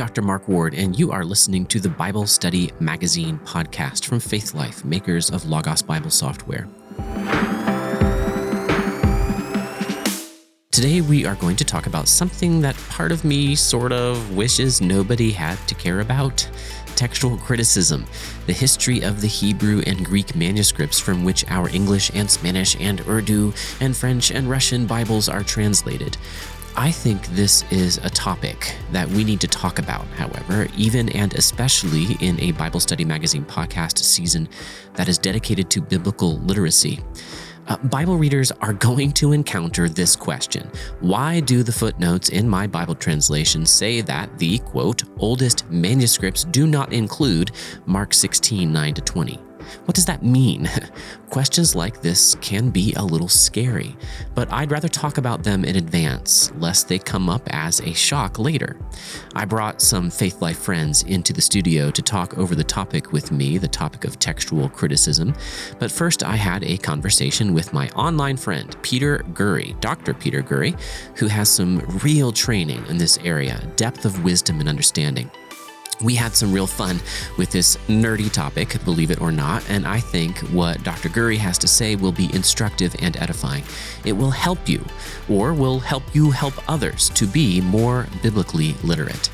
[0.00, 0.22] Dr.
[0.22, 5.28] Mark Ward, and you are listening to the Bible Study Magazine podcast from Faithlife, makers
[5.28, 6.66] of Logos Bible software.
[10.70, 14.80] Today, we are going to talk about something that part of me sort of wishes
[14.80, 16.48] nobody had to care about
[16.96, 18.06] textual criticism,
[18.46, 23.06] the history of the Hebrew and Greek manuscripts from which our English and Spanish and
[23.06, 26.16] Urdu and French and Russian Bibles are translated.
[26.76, 31.34] I think this is a topic that we need to talk about, however, even and
[31.34, 34.48] especially in a Bible Study Magazine podcast season
[34.94, 37.00] that is dedicated to biblical literacy.
[37.66, 40.70] Uh, Bible readers are going to encounter this question
[41.00, 46.66] Why do the footnotes in my Bible translation say that the, quote, oldest manuscripts do
[46.66, 47.50] not include
[47.84, 49.49] Mark 16, 9 to 20?
[49.84, 50.68] What does that mean?
[51.30, 53.96] Questions like this can be a little scary,
[54.34, 58.38] but I'd rather talk about them in advance, lest they come up as a shock
[58.38, 58.76] later.
[59.34, 63.58] I brought some Faithlife friends into the studio to talk over the topic with me,
[63.58, 65.34] the topic of textual criticism.
[65.78, 70.14] But first, I had a conversation with my online friend, Peter Gurry, Dr.
[70.14, 70.74] Peter Gurry,
[71.14, 75.30] who has some real training in this area, depth of wisdom and understanding
[76.02, 77.00] we had some real fun
[77.36, 81.08] with this nerdy topic, believe it or not, and I think what Dr.
[81.08, 83.64] Gurry has to say will be instructive and edifying.
[84.04, 84.84] It will help you,
[85.28, 89.30] or will help you help others to be more biblically literate.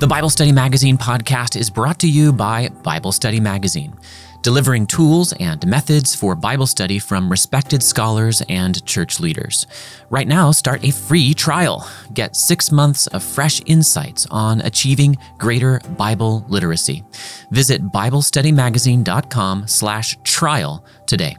[0.00, 3.94] The Bible Study Magazine podcast is brought to you by Bible Study Magazine
[4.42, 9.66] delivering tools and methods for Bible study from respected scholars and church leaders.
[10.08, 11.88] Right now, start a free trial.
[12.14, 17.04] Get six months of fresh insights on achieving greater Bible literacy.
[17.50, 21.36] Visit BibleStudyMagazine.com slash trial today.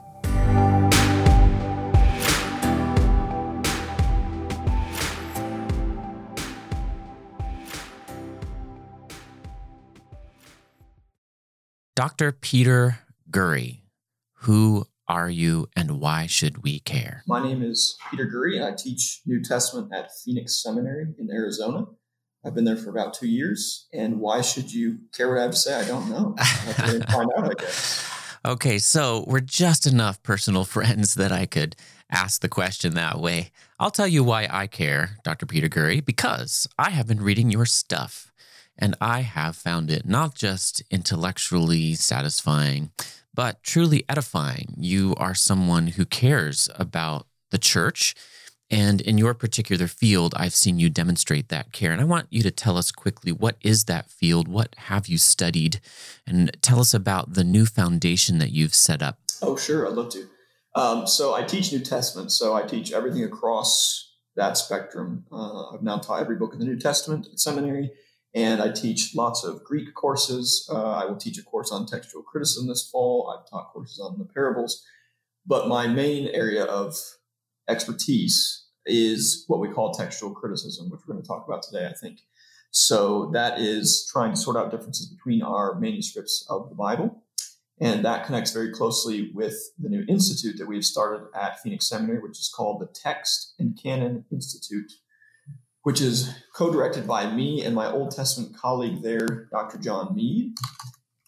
[12.01, 12.31] Dr.
[12.31, 12.97] Peter
[13.29, 13.83] Gurry.
[14.39, 17.21] Who are you and why should we care?
[17.27, 21.85] My name is Peter Gurry, and I teach New Testament at Phoenix Seminary in Arizona.
[22.43, 23.87] I've been there for about two years.
[23.93, 25.79] And why should you care what I have to say?
[25.79, 26.33] I don't know.
[26.39, 28.11] I have to find out, I guess.
[28.47, 31.75] Okay, so we're just enough personal friends that I could
[32.09, 33.51] ask the question that way.
[33.79, 35.45] I'll tell you why I care, Dr.
[35.45, 38.31] Peter Gurry, because I have been reading your stuff.
[38.77, 42.91] And I have found it not just intellectually satisfying,
[43.33, 44.73] but truly edifying.
[44.77, 48.15] You are someone who cares about the church.
[48.69, 51.91] And in your particular field, I've seen you demonstrate that care.
[51.91, 54.47] And I want you to tell us quickly what is that field?
[54.47, 55.81] What have you studied?
[56.25, 59.19] And tell us about the new foundation that you've set up.
[59.41, 59.87] Oh, sure.
[59.87, 60.27] I'd love to.
[60.73, 62.31] Um, so I teach New Testament.
[62.31, 65.25] So I teach everything across that spectrum.
[65.29, 67.91] Uh, I've now taught every book in the New Testament at seminary.
[68.33, 70.69] And I teach lots of Greek courses.
[70.71, 73.29] Uh, I will teach a course on textual criticism this fall.
[73.29, 74.83] I've taught courses on the parables.
[75.45, 76.95] But my main area of
[77.67, 81.93] expertise is what we call textual criticism, which we're going to talk about today, I
[81.93, 82.21] think.
[82.71, 87.23] So that is trying to sort out differences between our manuscripts of the Bible.
[87.81, 92.19] And that connects very closely with the new institute that we've started at Phoenix Seminary,
[92.19, 94.91] which is called the Text and Canon Institute
[95.83, 99.77] which is co-directed by me and my Old Testament colleague there, Dr.
[99.77, 100.53] John Meade.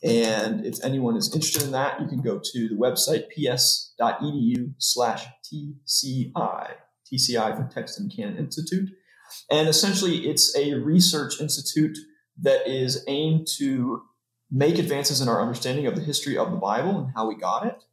[0.03, 5.25] And if anyone is interested in that, you can go to the website ps.edu slash
[5.46, 6.72] TCI,
[7.12, 8.90] TCI for Text and Canon Institute.
[9.50, 11.97] And essentially, it's a research institute
[12.41, 14.03] that is aimed to
[14.52, 17.66] make advances in our understanding of the history of the Bible and how we got
[17.66, 17.84] it,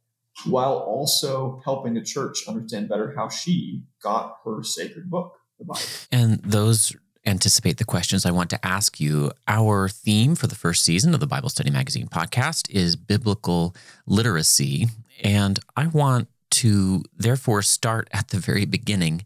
[0.45, 5.81] while also helping the church understand better how she got her sacred book the Bible.
[6.11, 9.31] And those anticipate the questions I want to ask you.
[9.47, 13.75] Our theme for the first season of the Bible Study Magazine podcast is biblical
[14.05, 14.87] literacy.
[15.23, 19.23] And I want to therefore start at the very beginning.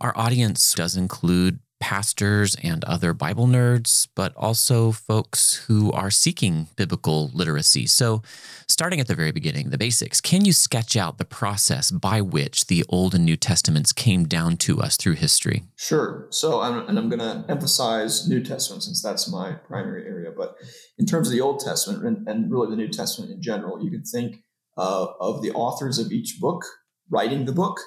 [0.00, 6.68] Our audience does include pastors and other Bible nerds, but also folks who are seeking
[6.76, 7.86] biblical literacy.
[7.86, 8.22] So,
[8.68, 12.66] starting at the very beginning, the basics, can you sketch out the process by which
[12.66, 15.64] the Old and New Testaments came down to us through history?
[15.76, 16.26] Sure.
[16.30, 20.32] So, I'm, and I'm going to emphasize New Testament since that's my primary area.
[20.36, 20.56] But
[20.98, 23.90] in terms of the Old Testament and, and really the New Testament in general, you
[23.90, 24.42] can think
[24.76, 26.64] uh, of the authors of each book
[27.10, 27.80] writing the book.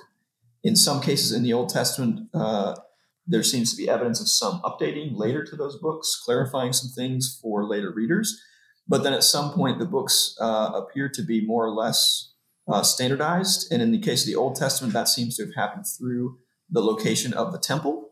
[0.64, 2.76] In some cases in the Old Testament, uh,
[3.32, 7.40] there seems to be evidence of some updating later to those books, clarifying some things
[7.42, 8.42] for later readers.
[8.88, 12.34] But then at some point, the books uh, appear to be more or less
[12.68, 13.72] uh, standardized.
[13.72, 16.40] And in the case of the Old Testament, that seems to have happened through
[16.70, 18.10] the location of the temple.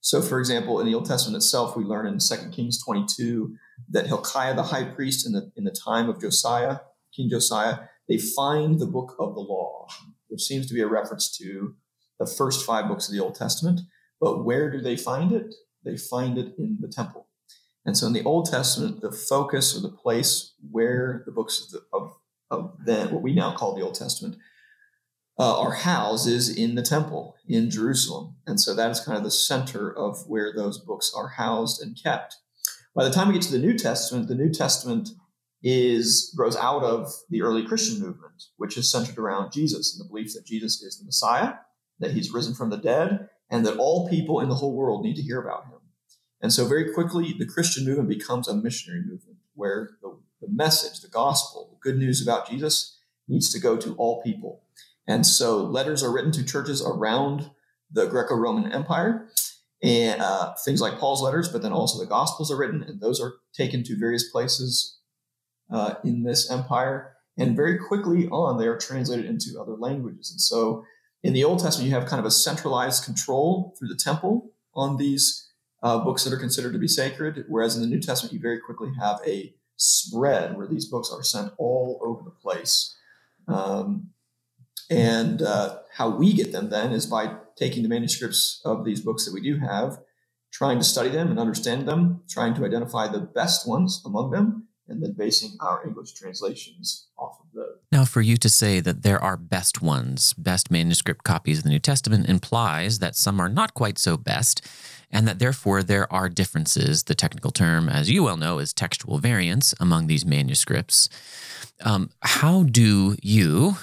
[0.00, 3.56] So, for example, in the Old Testament itself, we learn in 2 Kings 22
[3.90, 6.78] that Hilkiah, the high priest, in the, in the time of Josiah,
[7.16, 7.78] King Josiah,
[8.08, 9.86] they find the book of the law,
[10.28, 11.74] which seems to be a reference to
[12.18, 13.80] the first five books of the Old Testament.
[14.20, 15.54] But where do they find it?
[15.84, 17.28] They find it in the temple.
[17.84, 21.70] And so in the Old Testament, the focus or the place where the books of,
[21.70, 22.12] the, of,
[22.50, 24.36] of then, what we now call the Old Testament,
[25.38, 28.36] uh, are housed is in the temple in Jerusalem.
[28.46, 31.96] And so that is kind of the center of where those books are housed and
[32.00, 32.36] kept.
[32.94, 35.10] By the time we get to the New Testament, the New Testament
[35.62, 40.08] is grows out of the early Christian movement, which is centered around Jesus and the
[40.08, 41.54] belief that Jesus is the Messiah,
[42.00, 45.16] that he's risen from the dead, and that all people in the whole world need
[45.16, 45.80] to hear about him.
[46.40, 51.00] And so very quickly, the Christian movement becomes a missionary movement where the, the message,
[51.00, 54.62] the gospel, the good news about Jesus needs to go to all people.
[55.06, 57.50] And so letters are written to churches around
[57.90, 59.28] the Greco-Roman Empire,
[59.82, 63.20] and uh, things like Paul's letters, but then also the Gospels are written, and those
[63.20, 64.98] are taken to various places
[65.72, 67.14] uh, in this empire.
[67.38, 70.30] And very quickly on, they are translated into other languages.
[70.30, 70.84] And so
[71.22, 74.96] in the Old Testament, you have kind of a centralized control through the temple on
[74.96, 75.50] these
[75.82, 78.60] uh, books that are considered to be sacred, whereas in the New Testament, you very
[78.60, 82.96] quickly have a spread where these books are sent all over the place.
[83.46, 84.10] Um,
[84.90, 89.24] and uh, how we get them then is by taking the manuscripts of these books
[89.24, 89.98] that we do have,
[90.52, 94.67] trying to study them and understand them, trying to identify the best ones among them,
[94.88, 97.76] and then basing our English translations off of those.
[97.92, 101.70] Now, for you to say that there are best ones, best manuscript copies of the
[101.70, 104.66] New Testament implies that some are not quite so best,
[105.10, 107.04] and that therefore there are differences.
[107.04, 111.08] The technical term, as you well know, is textual variants among these manuscripts.
[111.82, 113.76] Um, how do you,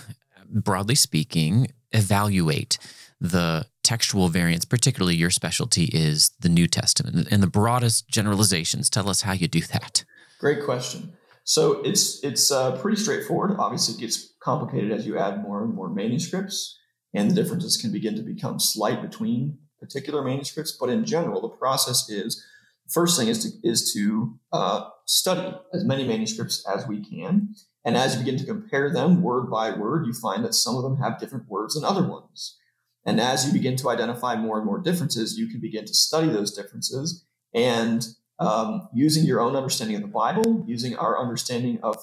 [0.49, 2.77] broadly speaking, evaluate
[3.21, 7.27] the textual variants, particularly your specialty is the New Testament?
[7.29, 10.03] In the broadest generalizations, tell us how you do that.
[10.39, 11.13] Great question.
[11.43, 13.55] So it's it's uh, pretty straightforward.
[13.59, 16.77] Obviously, it gets complicated as you add more and more manuscripts,
[17.13, 20.71] and the differences can begin to become slight between particular manuscripts.
[20.71, 22.43] But in general, the process is
[22.89, 27.55] first thing is to is to uh, study as many manuscripts as we can,
[27.85, 30.83] and as you begin to compare them word by word, you find that some of
[30.83, 32.57] them have different words than other ones.
[33.05, 36.27] And as you begin to identify more and more differences, you can begin to study
[36.27, 37.23] those differences
[37.53, 38.03] and
[38.39, 41.97] um, using your own understanding of the Bible, using our understanding of,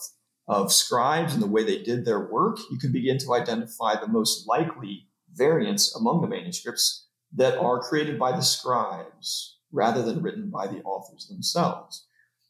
[0.48, 4.08] of scribes and the way they did their work, you can begin to identify the
[4.08, 10.50] most likely variants among the manuscripts that are created by the scribes rather than written
[10.50, 12.06] by the authors themselves.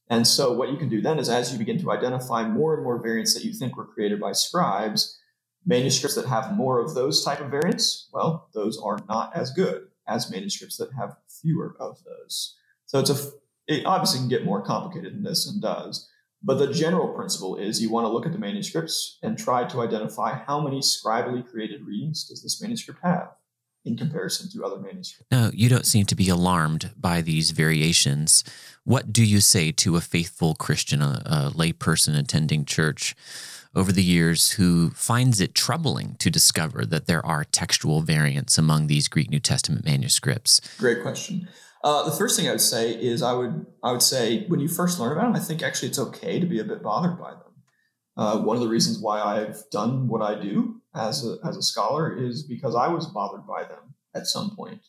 [0.08, 2.82] And so, what you can do then is, as you begin to identify more and
[2.82, 5.18] more variants that you think were created by scribes,
[5.64, 9.86] manuscripts that have more of those type of variants, well, those are not as good
[10.08, 12.56] as manuscripts that have fewer of those.
[12.86, 13.30] So it's a
[13.66, 16.08] it obviously can get more complicated than this and does.
[16.42, 19.80] But the general principle is you want to look at the manuscripts and try to
[19.80, 23.28] identify how many scribally created readings does this manuscript have
[23.84, 25.30] in comparison to other manuscripts.
[25.30, 28.44] Now, you don't seem to be alarmed by these variations.
[28.84, 33.14] What do you say to a faithful Christian, a, a layperson attending church
[33.74, 38.86] over the years who finds it troubling to discover that there are textual variants among
[38.86, 40.60] these Greek New Testament manuscripts?
[40.78, 41.48] Great question.
[41.82, 44.68] Uh, the first thing I would say is I would I would say when you
[44.68, 47.30] first learn about them, I think actually it's okay to be a bit bothered by
[47.30, 47.40] them.
[48.16, 51.62] Uh, one of the reasons why I've done what I do as a, as a
[51.62, 54.82] scholar is because I was bothered by them at some point.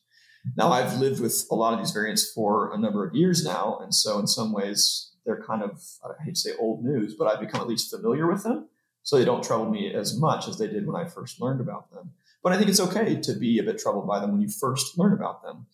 [0.57, 3.79] Now I've lived with a lot of these variants for a number of years now,
[3.81, 7.27] and so in some ways they're kind of I hate to say old news, but
[7.27, 8.67] I've become at least familiar with them,
[9.01, 11.91] so they don't trouble me as much as they did when I first learned about
[11.91, 12.11] them.
[12.43, 14.97] But I think it's okay to be a bit troubled by them when you first
[14.97, 15.65] learn about them.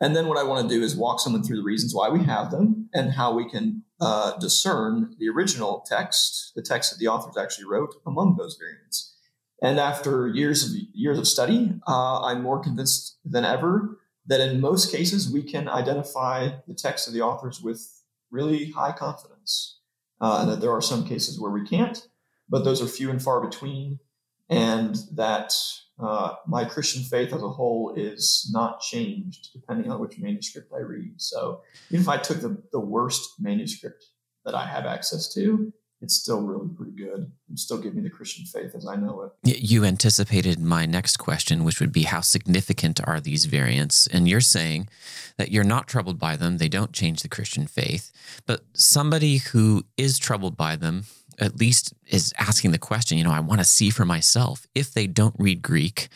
[0.00, 2.22] And then what I want to do is walk someone through the reasons why we
[2.24, 7.08] have them and how we can uh, discern the original text, the text that the
[7.08, 9.14] authors actually wrote, among those variants.
[9.62, 14.60] And after years of years of study, uh, I'm more convinced than ever that in
[14.60, 19.80] most cases we can identify the text of the authors with really high confidence,
[20.20, 22.06] uh, and that there are some cases where we can't,
[22.48, 23.98] but those are few and far between,
[24.48, 25.52] and that
[25.98, 30.80] uh, my Christian faith as a whole is not changed depending on which manuscript I
[30.80, 31.14] read.
[31.16, 34.04] So even if I took the, the worst manuscript
[34.44, 35.72] that I have access to,
[36.02, 39.22] it's still really pretty good and still give me the Christian faith as I know
[39.22, 39.62] it.
[39.62, 44.06] You anticipated my next question, which would be how significant are these variants?
[44.06, 44.88] And you're saying
[45.38, 48.12] that you're not troubled by them, they don't change the Christian faith.
[48.44, 51.04] But somebody who is troubled by them
[51.38, 54.66] at least is asking the question, you know, I want to see for myself.
[54.74, 56.08] If they don't read Greek,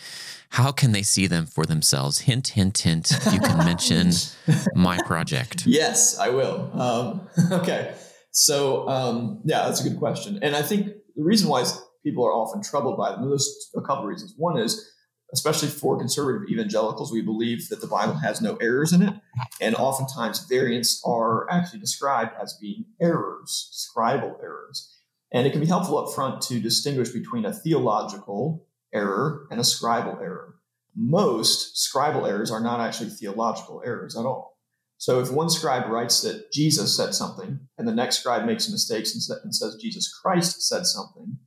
[0.51, 2.21] how can they see them for themselves?
[2.21, 3.11] Hint, hint, hint.
[3.33, 4.13] You can mention
[4.75, 5.67] my project.
[5.67, 6.71] Yes, I will.
[6.81, 7.95] Um, okay.
[8.33, 10.39] So, um, yeah, that's a good question.
[10.43, 10.87] And I think
[11.17, 11.65] the reason why
[12.05, 14.35] people are often troubled by them, there's a couple of reasons.
[14.37, 14.91] One is,
[15.33, 19.15] especially for conservative evangelicals, we believe that the Bible has no errors in it.
[19.61, 24.97] And oftentimes variants are actually described as being errors, scribal errors.
[25.33, 29.65] And it can be helpful up front to distinguish between a theological error and a
[29.65, 30.57] scribal error.
[30.97, 34.59] Most scribal errors are not actually theological errors at all.
[34.99, 38.73] So if one scribe writes that Jesus said something and the next scribe makes a
[38.73, 39.07] mistake
[39.45, 41.39] and says Jesus Christ said something,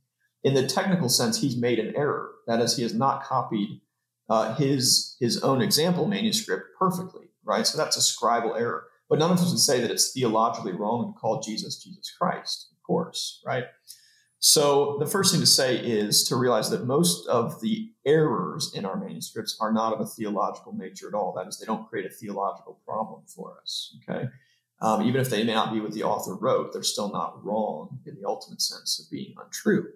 [0.42, 2.32] in the technical sense, he's made an error.
[2.46, 3.80] That is, he has not copied
[4.28, 7.66] uh, his his own example manuscript perfectly, right?
[7.66, 8.86] So that's a scribal error.
[9.08, 12.73] But none of us would say that it's theologically wrong to call Jesus Jesus Christ,
[12.86, 13.64] course, right?
[14.38, 18.84] So the first thing to say is to realize that most of the errors in
[18.84, 21.32] our manuscripts are not of a theological nature at all.
[21.32, 23.96] That is, they don't create a theological problem for us.
[24.06, 24.28] Okay.
[24.82, 28.00] Um, even if they may not be what the author wrote, they're still not wrong
[28.04, 29.88] in the ultimate sense of being untrue.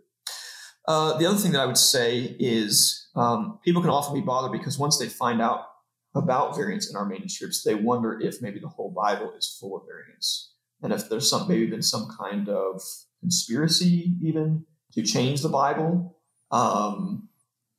[0.87, 4.53] Uh, the other thing that I would say is um, people can often be bothered
[4.53, 5.67] because once they find out
[6.15, 9.83] about variants in our manuscripts, they wonder if maybe the whole Bible is full of
[9.87, 12.83] variants, and if there's some maybe been some kind of
[13.21, 16.17] conspiracy even to change the Bible.
[16.51, 17.29] Um,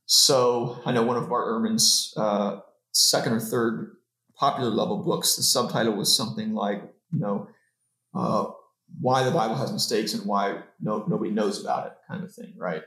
[0.06, 2.60] so I know one of Bart Ehrman's uh,
[2.92, 3.96] second or third
[4.36, 7.48] popular level books, the subtitle was something like, you know,
[8.14, 8.46] uh,
[9.00, 12.54] why the Bible has mistakes and why no, nobody knows about it, kind of thing,
[12.58, 12.82] right?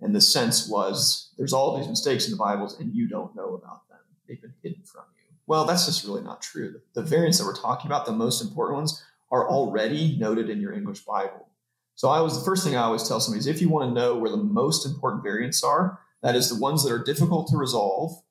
[0.00, 3.54] And the sense was there's all these mistakes in the Bibles and you don't know
[3.54, 3.98] about them.
[4.28, 5.34] They've been hidden from you.
[5.46, 6.80] Well, that's just really not true.
[6.94, 10.72] The variants that we're talking about, the most important ones, are already noted in your
[10.72, 11.48] English Bible.
[11.96, 14.00] So I was the first thing I always tell somebody is if you want to
[14.00, 17.56] know where the most important variants are, that is the ones that are difficult to
[17.56, 18.22] resolve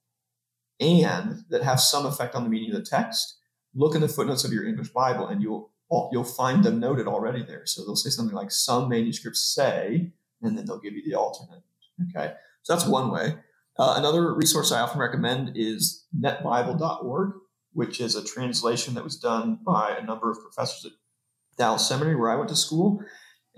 [0.79, 3.37] and that have some effect on the meaning of the text,
[3.75, 5.71] look in the footnotes of your English Bible and you'll
[6.11, 7.65] you'll find them noted already there.
[7.65, 11.63] So they'll say something like some manuscripts say, and then they'll give you the alternate.
[12.09, 12.33] Okay.
[12.63, 13.35] So that's one way.
[13.77, 17.33] Uh, another resource I often recommend is netbible.org,
[17.73, 20.91] which is a translation that was done by a number of professors at
[21.57, 23.03] Dallas Seminary, where I went to school.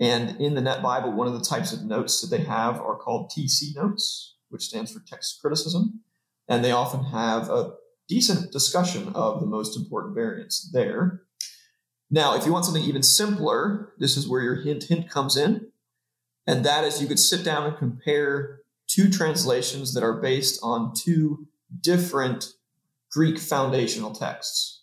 [0.00, 2.96] And in the Net Bible, one of the types of notes that they have are
[2.96, 6.00] called TC notes, which stands for text criticism.
[6.48, 7.74] And they often have a
[8.08, 11.22] decent discussion of the most important variants there.
[12.10, 15.68] Now, if you want something even simpler, this is where your hint hint comes in.
[16.46, 20.92] And that is you could sit down and compare two translations that are based on
[20.94, 21.48] two
[21.80, 22.52] different
[23.14, 24.82] Greek foundational texts.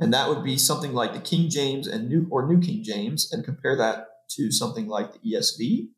[0.00, 3.32] And that would be something like the King James and New or New King James,
[3.32, 5.88] and compare that to something like the ESV.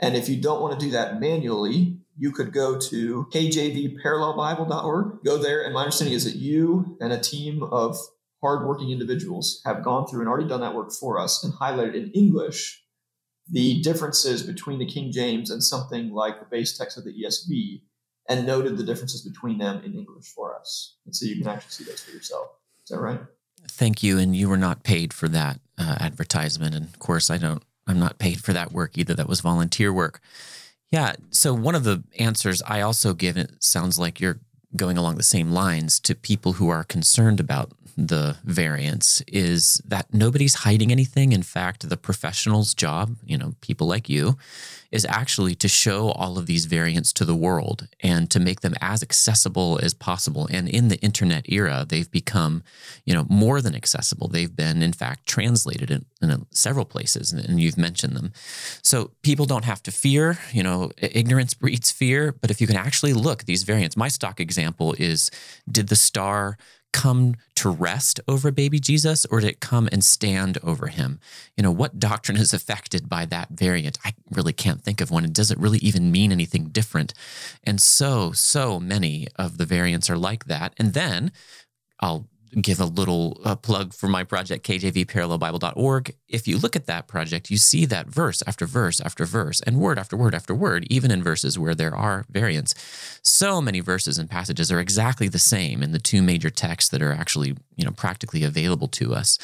[0.00, 5.24] And if you don't want to do that manually, you could go to kjvparallelbible.org.
[5.24, 7.96] Go there, and my understanding is that you and a team of
[8.42, 12.10] hardworking individuals have gone through and already done that work for us and highlighted in
[12.10, 12.82] English
[13.48, 17.82] the differences between the King James and something like the base text of the ESV
[18.28, 20.96] and noted the differences between them in English for us.
[21.06, 22.48] And so you can actually see those for yourself.
[22.84, 23.20] Is that right?
[23.68, 24.18] Thank you.
[24.18, 26.74] And you were not paid for that uh, advertisement.
[26.74, 29.14] And of course, I don't, I'm not paid for that work either.
[29.14, 30.20] That was volunteer work.
[30.90, 31.14] Yeah.
[31.30, 34.40] So one of the answers I also give, it sounds like you're
[34.76, 40.12] going along the same lines to people who are concerned about the variants is that
[40.12, 41.32] nobody's hiding anything.
[41.32, 44.36] In fact, the professional's job, you know, people like you,
[44.92, 48.74] is actually to show all of these variants to the world and to make them
[48.80, 50.46] as accessible as possible.
[50.50, 52.62] And in the internet era, they've become,
[53.06, 54.28] you know, more than accessible.
[54.28, 58.32] They've been, in fact, translated in, in uh, several places, and you've mentioned them.
[58.82, 60.38] So people don't have to fear.
[60.52, 62.32] You know, ignorance breeds fear.
[62.32, 65.30] But if you can actually look these variants, my stock example is:
[65.70, 66.58] Did the star
[66.92, 71.20] come to rest over baby Jesus or did it come and stand over him?
[71.56, 73.98] You know, what doctrine is affected by that variant?
[74.04, 75.24] I really can't think of one.
[75.24, 77.14] It doesn't really even mean anything different?
[77.64, 80.74] And so, so many of the variants are like that.
[80.78, 81.32] And then
[82.00, 82.28] I'll
[82.60, 86.14] give a little uh, plug for my project, kjvparallelbible.org.
[86.28, 89.78] If you look at that project, you see that verse after verse after verse and
[89.80, 92.74] word after word after word, even in verses where there are variants.
[93.22, 97.02] So many verses and passages are exactly the same in the two major texts that
[97.02, 99.38] are actually, you know, practically available to us.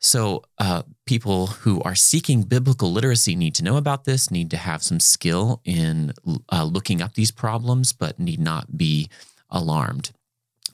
[0.00, 4.56] So, uh, people who are seeking biblical literacy need to know about this, need to
[4.56, 6.12] have some skill in
[6.52, 9.08] uh, looking up these problems, but need not be
[9.50, 10.12] alarmed.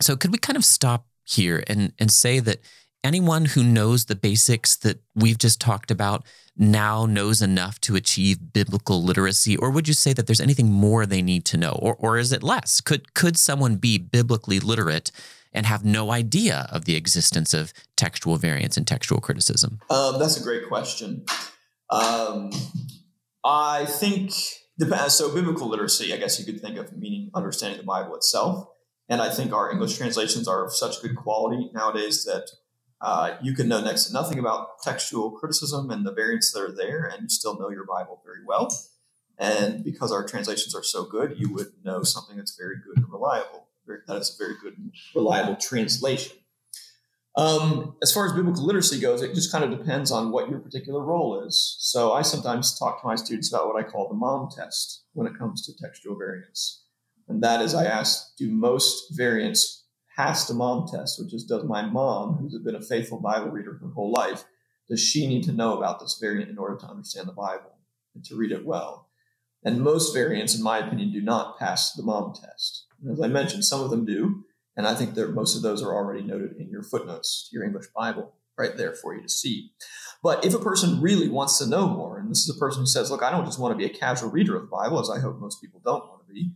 [0.03, 2.61] So, could we kind of stop here and, and say that
[3.03, 6.25] anyone who knows the basics that we've just talked about
[6.57, 11.05] now knows enough to achieve biblical literacy or would you say that there's anything more
[11.05, 12.81] they need to know or or is it less?
[12.81, 15.11] Could could someone be biblically literate
[15.53, 19.81] and have no idea of the existence of textual variants and textual criticism?
[19.91, 21.25] Um, that's a great question.
[21.91, 22.51] Um,
[23.45, 24.33] i think
[25.09, 28.67] so biblical literacy i guess you could think of meaning understanding the bible itself
[29.09, 32.51] and i think our english translations are of such good quality nowadays that
[33.05, 36.75] uh, you can know next to nothing about textual criticism and the variants that are
[36.75, 38.75] there, and you still know your Bible very well.
[39.39, 43.13] And because our translations are so good, you would know something that's very good and
[43.13, 43.67] reliable.
[43.87, 46.39] That is a very good and reliable translation.
[47.37, 50.61] Um, as far as biblical literacy goes, it just kind of depends on what your
[50.61, 51.77] particular role is.
[51.81, 55.27] So I sometimes talk to my students about what I call the mom test when
[55.27, 56.84] it comes to textual variants.
[57.29, 59.85] And that is, I ask, do most variants
[60.17, 63.79] pass the mom test, which is does my mom, who's been a faithful Bible reader
[63.81, 64.45] her whole life,
[64.89, 67.79] does she need to know about this variant in order to understand the Bible
[68.15, 69.09] and to read it well?
[69.65, 72.85] And most variants, in my opinion, do not pass the mom test.
[73.03, 74.45] And as I mentioned, some of them do.
[74.77, 77.65] And I think that most of those are already noted in your footnotes to your
[77.65, 79.73] English Bible, right there for you to see.
[80.23, 82.87] But if a person really wants to know more, and this is a person who
[82.87, 85.11] says, Look, I don't just want to be a casual reader of the Bible, as
[85.11, 86.51] I hope most people don't want to be,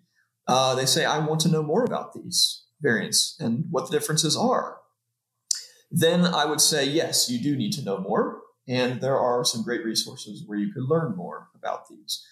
[0.49, 4.37] uh, they say, I want to know more about these variants and what the differences
[4.37, 4.78] are,
[5.90, 8.40] then I would say, yes, you do need to know more.
[8.67, 12.25] And there are some great resources where you could learn more about these.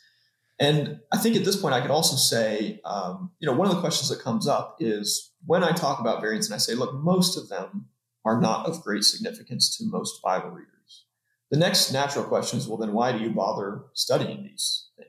[0.59, 3.75] And I think at this point, I could also say, um, you know, one of
[3.75, 6.95] the questions that comes up is when I talk about variants and I say, look,
[6.95, 7.89] most of them
[8.25, 11.05] are not of great significance to most Bible readers.
[11.51, 15.06] The next natural question is, well, then why do you bother studying these things?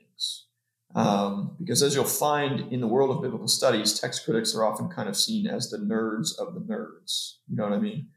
[0.98, 4.88] Um, because as you'll find in the world of biblical studies, text critics are often
[4.88, 7.34] kind of seen as the nerds of the nerds.
[7.48, 8.08] You know what I mean?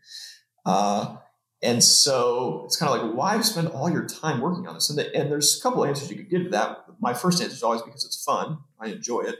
[0.65, 1.17] Uh,
[1.61, 4.89] and so it's kind of like, why spend all your time working on this?
[4.89, 6.85] And, the, and there's a couple answers you could give to that.
[6.99, 8.57] My first answer is always because it's fun.
[8.79, 9.35] I enjoy it.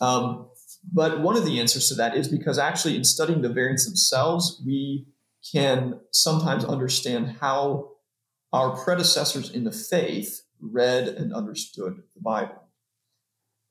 [0.00, 0.48] Um,
[0.92, 4.62] but one of the answers to that is because actually, in studying the variants themselves,
[4.64, 5.08] we
[5.52, 7.90] can sometimes understand how
[8.52, 12.67] our predecessors in the faith read and understood the Bible.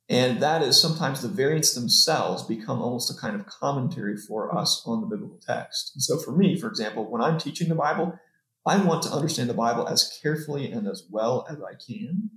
[0.10, 4.82] And that is sometimes the variants themselves become almost a kind of commentary for us
[4.86, 5.92] on the biblical text.
[5.96, 8.18] And so for me, for example, when I'm teaching the Bible,
[8.66, 12.30] I want to understand the Bible as carefully and as well as I can.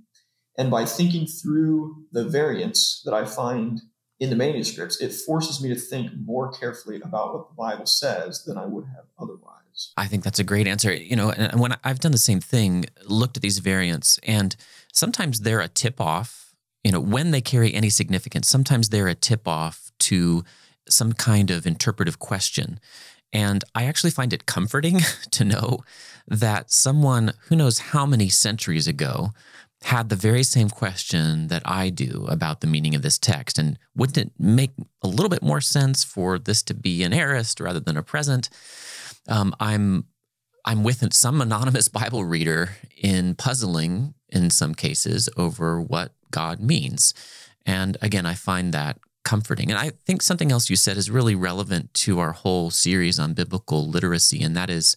[0.57, 3.81] And by thinking through the variants that I find
[4.19, 8.43] in the manuscripts, it forces me to think more carefully about what the Bible says
[8.43, 9.93] than I would have otherwise.
[9.97, 10.93] I think that's a great answer.
[10.93, 14.55] You know, and when I've done the same thing, looked at these variants, and
[14.93, 16.50] sometimes they're a tip off.
[16.83, 20.43] You know, when they carry any significance, sometimes they're a tip off to
[20.89, 22.79] some kind of interpretive question.
[23.33, 24.99] And I actually find it comforting
[25.31, 25.79] to know
[26.27, 29.31] that someone who knows how many centuries ago
[29.83, 33.57] had the very same question that I do about the meaning of this text.
[33.57, 37.59] And wouldn't it make a little bit more sense for this to be an aorist
[37.59, 38.49] rather than a present?
[39.27, 40.05] um, I'm
[40.63, 47.13] I'm with some anonymous Bible reader in puzzling in some cases over what God means.
[47.65, 49.69] And again, I find that comforting.
[49.69, 53.33] And I think something else you said is really relevant to our whole series on
[53.33, 54.95] biblical literacy, and that is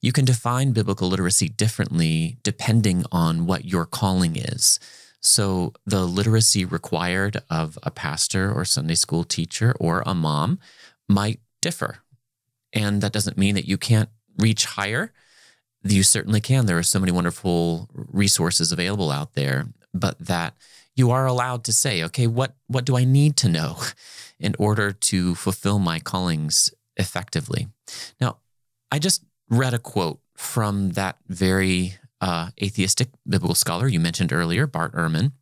[0.00, 4.78] you can define biblical literacy differently depending on what your calling is.
[5.20, 10.60] So, the literacy required of a pastor or Sunday school teacher or a mom
[11.08, 12.02] might differ
[12.72, 15.12] and that doesn't mean that you can't reach higher.
[15.82, 16.66] You certainly can.
[16.66, 20.54] There are so many wonderful resources available out there, but that
[20.94, 23.78] you are allowed to say, okay, what, what do I need to know
[24.40, 27.68] in order to fulfill my callings effectively?
[28.20, 28.38] Now,
[28.90, 34.66] I just read a quote from that very uh, atheistic biblical scholar you mentioned earlier,
[34.66, 35.32] Bart Ehrman,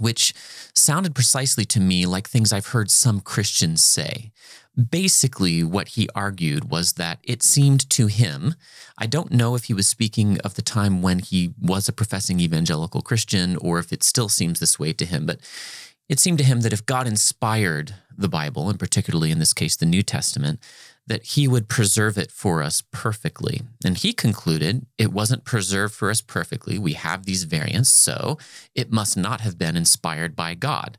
[0.00, 0.34] which
[0.74, 4.32] sounded precisely to me like things I've heard some Christians say.
[4.90, 8.54] Basically, what he argued was that it seemed to him,
[8.96, 12.40] I don't know if he was speaking of the time when he was a professing
[12.40, 15.40] evangelical Christian or if it still seems this way to him, but
[16.08, 19.76] it seemed to him that if God inspired the Bible, and particularly in this case,
[19.76, 20.60] the New Testament,
[21.06, 23.62] that he would preserve it for us perfectly.
[23.84, 26.78] And he concluded it wasn't preserved for us perfectly.
[26.78, 28.38] We have these variants, so
[28.74, 30.98] it must not have been inspired by God.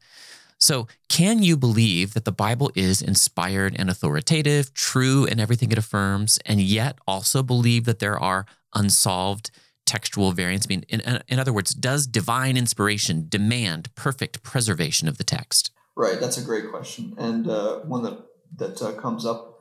[0.59, 5.77] So, can you believe that the Bible is inspired and authoritative, true in everything it
[5.77, 9.51] affirms, and yet also believe that there are unsolved
[9.85, 10.65] textual variants?
[10.65, 15.71] I mean, in, in other words, does divine inspiration demand perfect preservation of the text?
[15.97, 16.19] Right.
[16.19, 18.19] That's a great question, and uh, one that
[18.55, 19.52] that uh, comes up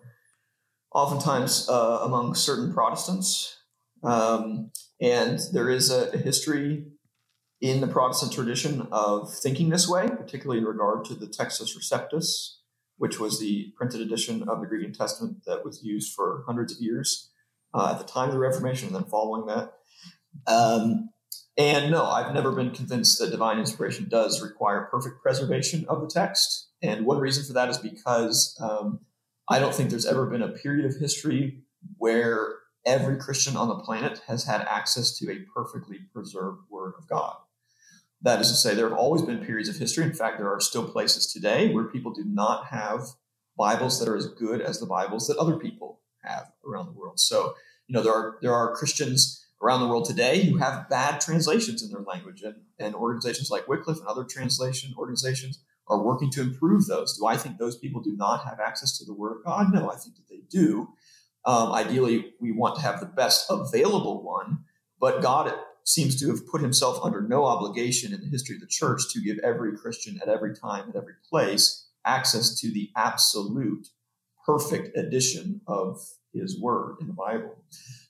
[0.95, 3.59] oftentimes uh, among certain Protestants.
[4.03, 6.87] Um, and there is a, a, history
[7.61, 12.57] in the Protestant tradition of thinking this way, particularly in regard to the Textus Receptus,
[12.99, 16.73] which was the printed edition of the Greek New Testament that was used for hundreds
[16.73, 17.31] of years
[17.75, 19.75] uh, at the time of the Reformation and then following that.
[20.47, 21.11] Um,
[21.57, 26.09] and no, I've never been convinced that divine inspiration does require perfect preservation of the
[26.09, 26.71] text.
[26.83, 29.01] And one reason for that is because um,
[29.49, 31.63] I don't think there's ever been a period of history
[31.97, 32.55] where
[32.87, 37.37] every Christian on the planet has had access to a perfectly preserved Word of God.
[38.23, 40.05] That is to say, there have always been periods of history.
[40.05, 43.09] In fact, there are still places today where people do not have
[43.57, 47.19] Bibles that are as good as the Bibles that other people have around the world.
[47.19, 47.55] So,
[47.89, 51.83] you know, there are there are Christians around the world today who have bad translations
[51.83, 56.41] in their language, and, and organizations like Wycliffe and other translation organizations are working to
[56.41, 57.17] improve those.
[57.19, 59.73] Do I think those people do not have access to the Word of God?
[59.73, 60.89] No, I think that they do.
[61.45, 64.61] Um, ideally, we want to have the best available one,
[65.01, 65.53] but God
[65.85, 69.21] seems to have put himself under no obligation in the history of the church to
[69.21, 73.89] give every Christian at every time, at every place, access to the absolute
[74.47, 75.99] perfect edition of
[76.33, 77.57] his word in the Bible.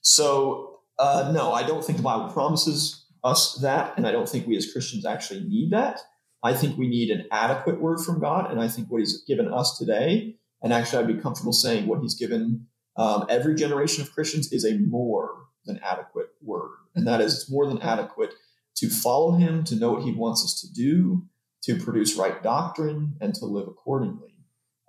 [0.01, 4.45] So, uh, no, I don't think the Bible promises us that, and I don't think
[4.45, 6.01] we as Christians actually need that.
[6.43, 9.51] I think we need an adequate word from God, and I think what He's given
[9.51, 14.13] us today, and actually, I'd be comfortable saying what He's given um, every generation of
[14.13, 18.33] Christians is a more than adequate word, and that is it's more than adequate
[18.75, 21.25] to follow Him, to know what He wants us to do,
[21.63, 24.33] to produce right doctrine, and to live accordingly.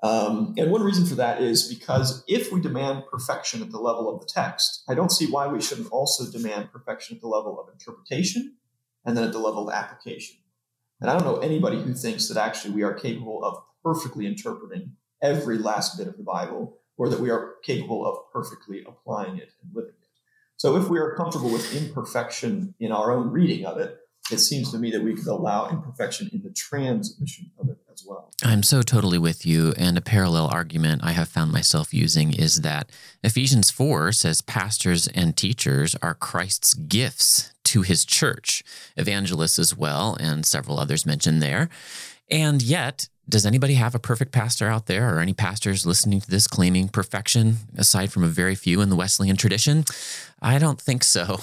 [0.02, 4.12] Um, and one reason for that is because if we demand perfection at the level
[4.12, 7.58] of the text, I don't see why we shouldn't also demand perfection at the level
[7.58, 8.56] of interpretation
[9.06, 10.36] and then at the level of application.
[11.00, 14.92] And I don't know anybody who thinks that actually we are capable of perfectly interpreting
[15.22, 19.50] every last bit of the Bible or that we are capable of perfectly applying it
[19.62, 20.08] and living it.
[20.56, 23.98] So if we are comfortable with imperfection in our own reading of it,
[24.30, 28.04] it seems to me that we could allow imperfection in the transmission of it as
[28.06, 28.30] well.
[28.42, 29.72] I'm so totally with you.
[29.78, 32.90] And a parallel argument I have found myself using is that
[33.22, 38.62] Ephesians 4 says pastors and teachers are Christ's gifts to his church,
[38.96, 41.68] evangelists as well, and several others mentioned there.
[42.30, 46.30] And yet, does anybody have a perfect pastor out there or any pastors listening to
[46.30, 49.84] this claiming perfection aside from a very few in the Wesleyan tradition?
[50.42, 51.40] I don't think so.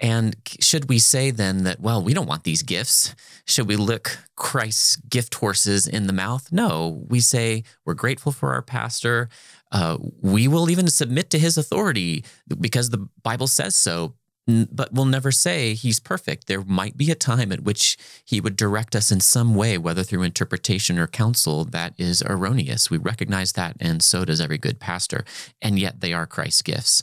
[0.00, 3.14] And should we say then that, well, we don't want these gifts?
[3.46, 6.52] Should we look Christ's gift horses in the mouth?
[6.52, 9.28] No, we say we're grateful for our pastor.
[9.72, 12.24] Uh, we will even submit to his authority
[12.60, 14.14] because the Bible says so
[14.48, 16.46] but we'll never say he's perfect.
[16.46, 20.02] There might be a time at which he would direct us in some way, whether
[20.02, 22.90] through interpretation or counsel, that is erroneous.
[22.90, 25.24] We recognize that, and so does every good pastor.
[25.60, 27.02] And yet they are Christ's gifts.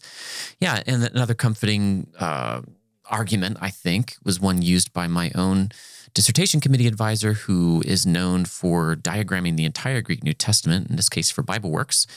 [0.59, 2.61] Yeah, and another comforting uh,
[3.09, 5.69] argument, I think, was one used by my own
[6.13, 11.09] dissertation committee advisor who is known for diagramming the entire Greek New Testament, in this
[11.09, 12.07] case for Bible Works.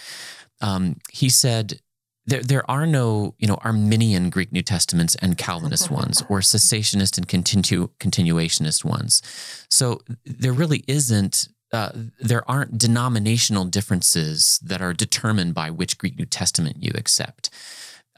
[0.61, 1.81] Um, he said,
[2.27, 7.17] there, there are no, you know, Arminian Greek New Testaments and Calvinist ones, or cessationist
[7.17, 9.23] and continu- continuationist ones.
[9.71, 16.19] So there really isn't uh, there aren't denominational differences that are determined by which Greek
[16.19, 17.51] New Testament you accept.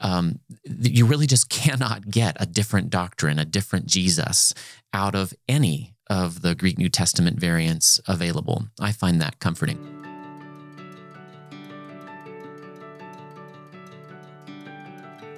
[0.01, 4.53] Um, you really just cannot get a different doctrine, a different Jesus
[4.93, 8.65] out of any of the Greek New Testament variants available.
[8.79, 9.79] I find that comforting.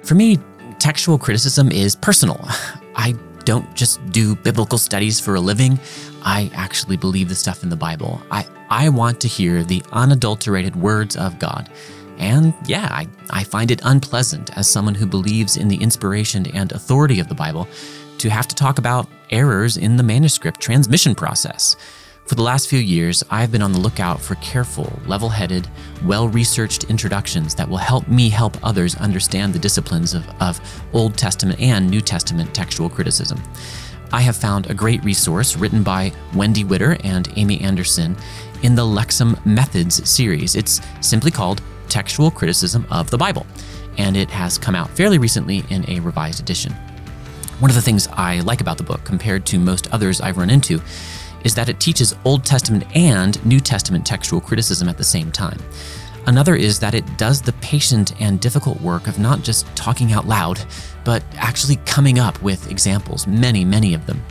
[0.02, 0.38] For me,
[0.78, 2.40] textual criticism is personal.
[2.96, 5.78] I don't just do biblical studies for a living.
[6.22, 8.20] I actually believe the stuff in the Bible.
[8.30, 11.70] I, I want to hear the unadulterated words of God.
[12.18, 16.72] And yeah, I, I find it unpleasant as someone who believes in the inspiration and
[16.72, 17.68] authority of the Bible
[18.18, 21.76] to have to talk about errors in the manuscript transmission process.
[22.26, 25.68] For the last few years, I've been on the lookout for careful, level headed,
[26.06, 30.58] well researched introductions that will help me help others understand the disciplines of, of
[30.94, 33.42] Old Testament and New Testament textual criticism.
[34.10, 38.16] I have found a great resource written by Wendy Widder and Amy Anderson
[38.62, 40.56] in the Lexham Methods series.
[40.56, 43.46] It's simply called Textual Criticism of the Bible,
[43.98, 46.72] and it has come out fairly recently in a revised edition.
[47.60, 50.50] One of the things I like about the book, compared to most others I've run
[50.50, 50.82] into,
[51.44, 55.58] is that it teaches Old Testament and New Testament textual criticism at the same time.
[56.26, 60.26] Another is that it does the patient and difficult work of not just talking out
[60.26, 60.58] loud,
[61.04, 64.22] but actually coming up with examples, many, many of them.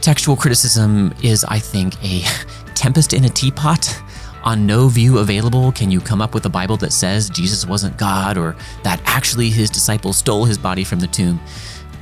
[0.00, 2.22] Textual criticism is, I think, a
[2.74, 4.00] tempest in a teapot.
[4.42, 7.98] On no view available can you come up with a Bible that says Jesus wasn't
[7.98, 11.38] God or that actually his disciples stole his body from the tomb.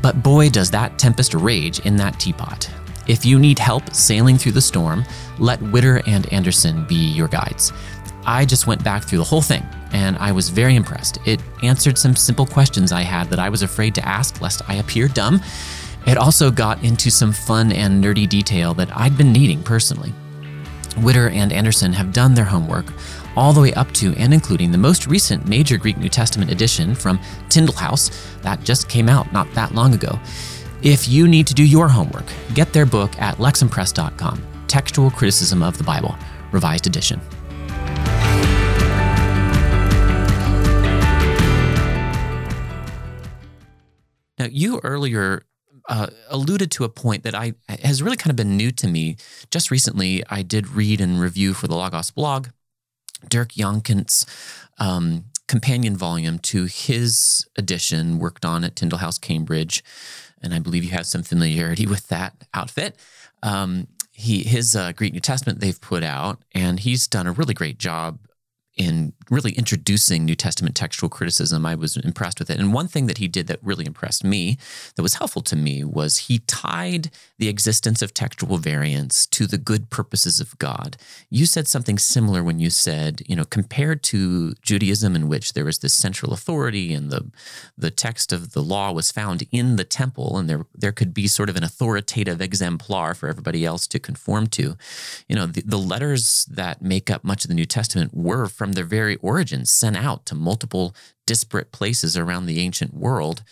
[0.03, 2.71] But boy, does that tempest rage in that teapot.
[3.09, 5.05] If you need help sailing through the storm,
[5.39, 7.73] let Widder and Anderson be your guides.
[8.25, 11.19] I just went back through the whole thing and I was very impressed.
[11.27, 14.75] It answered some simple questions I had that I was afraid to ask lest I
[14.75, 15.41] appear dumb.
[16.07, 20.13] It also got into some fun and nerdy detail that I'd been needing personally.
[20.97, 22.87] Widder and Anderson have done their homework
[23.37, 26.95] all the way up to and including the most recent major Greek New Testament edition
[26.95, 28.11] from Tyndale House
[28.43, 30.19] that just came out not that long ago.
[30.83, 35.79] If you need to do your homework, get their book at lexhampress.com Textual Criticism of
[35.79, 36.17] the Bible,
[36.53, 37.21] Revised Edition.
[44.39, 45.43] Now, you earlier
[45.89, 49.17] uh, alluded to a point that I has really kind of been new to me.
[49.51, 52.49] Just recently, I did read and review for the Logos blog
[53.29, 54.27] Dirk Jongkind's
[54.79, 59.83] um, companion volume to his edition, worked on at Tyndale House, Cambridge,
[60.43, 62.97] and I believe you have some familiarity with that outfit.
[63.43, 67.55] Um, he his uh, Greek New Testament they've put out, and he's done a really
[67.55, 68.19] great job
[68.79, 71.67] in really introducing New Testament textual criticism.
[71.67, 72.59] I was impressed with it.
[72.59, 74.57] And one thing that he did that really impressed me,
[74.95, 79.59] that was helpful to me, was he tied the existence of textual variants to the
[79.59, 80.97] good purposes of God.
[81.29, 85.65] You said something similar when you said, you know, compared to Judaism, in which there
[85.65, 87.31] was this central authority and the
[87.77, 91.27] the text of the law was found in the temple, and there there could be
[91.27, 94.77] sort of an authoritative exemplar for everybody else to conform to.
[95.29, 98.68] You know, the, the letters that make up much of the New Testament were from
[98.69, 100.95] from their very origins sent out to multiple
[101.27, 103.43] disparate places around the ancient world.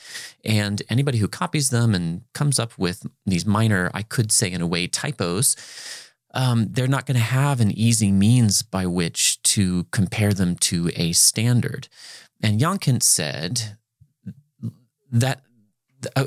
[0.45, 4.61] And anybody who copies them and comes up with these minor, I could say in
[4.61, 5.57] a way, typos,
[6.35, 10.91] um, they're not going to have an easy means by which to compare them to
[10.95, 11.89] a standard.
[12.43, 13.79] And Jongkind said
[15.11, 15.41] that
[16.15, 16.27] uh,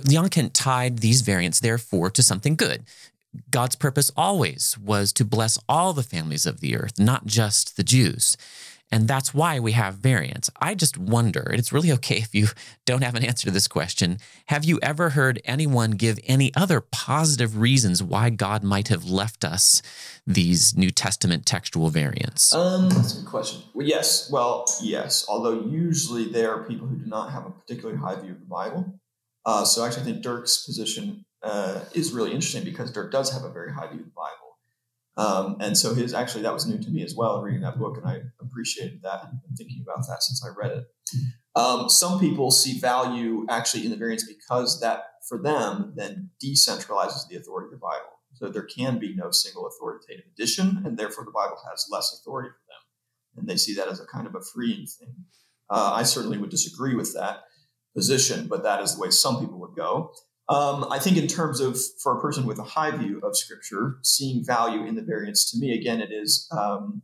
[0.53, 2.85] tied these variants, therefore, to something good.
[3.51, 7.83] God's purpose always was to bless all the families of the earth, not just the
[7.83, 8.35] Jews.
[8.91, 10.49] And that's why we have variants.
[10.59, 12.47] I just wonder, and it's really okay if you
[12.85, 14.17] don't have an answer to this question.
[14.47, 19.45] Have you ever heard anyone give any other positive reasons why God might have left
[19.45, 19.81] us
[20.25, 22.53] these New Testament textual variants?
[22.53, 23.61] Um, that's a good question.
[23.73, 24.29] Well, yes.
[24.31, 25.25] Well, yes.
[25.29, 28.45] Although usually there are people who do not have a particularly high view of the
[28.45, 28.99] Bible.
[29.45, 33.43] Uh, so actually, I think Dirk's position uh, is really interesting because Dirk does have
[33.43, 34.48] a very high view of the Bible.
[35.19, 37.97] Um, and so his actually that was new to me as well reading that book,
[37.97, 40.85] and I appreciated that and been thinking about that since I read it.
[41.55, 47.27] Um, some people see value actually in the variants because that for them then decentralizes
[47.27, 48.19] the authority of the Bible.
[48.35, 52.51] So there can be no single authoritative edition, and therefore the Bible has less authority
[52.51, 55.25] for them, and they see that as a kind of a freeing thing.
[55.69, 57.41] Uh, I certainly would disagree with that
[57.93, 60.13] position, but that is the way some people would go.
[60.49, 63.99] Um, I think in terms of for a person with a high view of Scripture,
[64.01, 67.03] seeing value in the variants to me, again, it is um,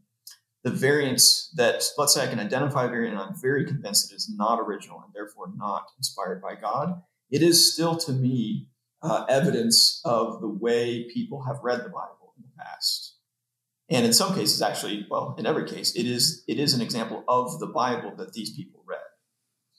[0.64, 4.16] the variants that, let's say I can identify a variant and I'm very convinced it
[4.16, 7.04] is not original and therefore not inspired by God.
[7.30, 8.70] It is still to me
[9.04, 13.16] uh, evidence of the way people have read the Bible in the past.
[13.90, 17.24] And in some cases, actually, well, in every case, it is it is an example
[17.28, 18.95] of the Bible that these people read.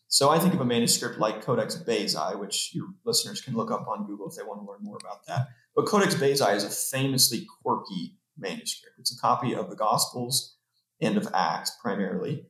[0.09, 3.88] So I think of a manuscript like Codex Bezae, which your listeners can look up
[3.88, 5.49] on Google if they want to learn more about that.
[5.75, 8.97] But Codex Bezae is a famously quirky manuscript.
[8.99, 10.57] It's a copy of the Gospels
[11.01, 12.47] and of Acts primarily.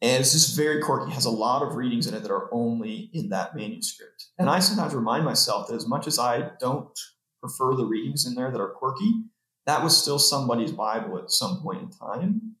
[0.00, 1.12] And it's just very quirky.
[1.12, 4.26] Has a lot of readings in it that are only in that manuscript.
[4.38, 6.96] And I sometimes remind myself that as much as I don't
[7.40, 9.24] prefer the readings in there that are quirky,
[9.66, 12.56] that was still somebody's Bible at some point in time.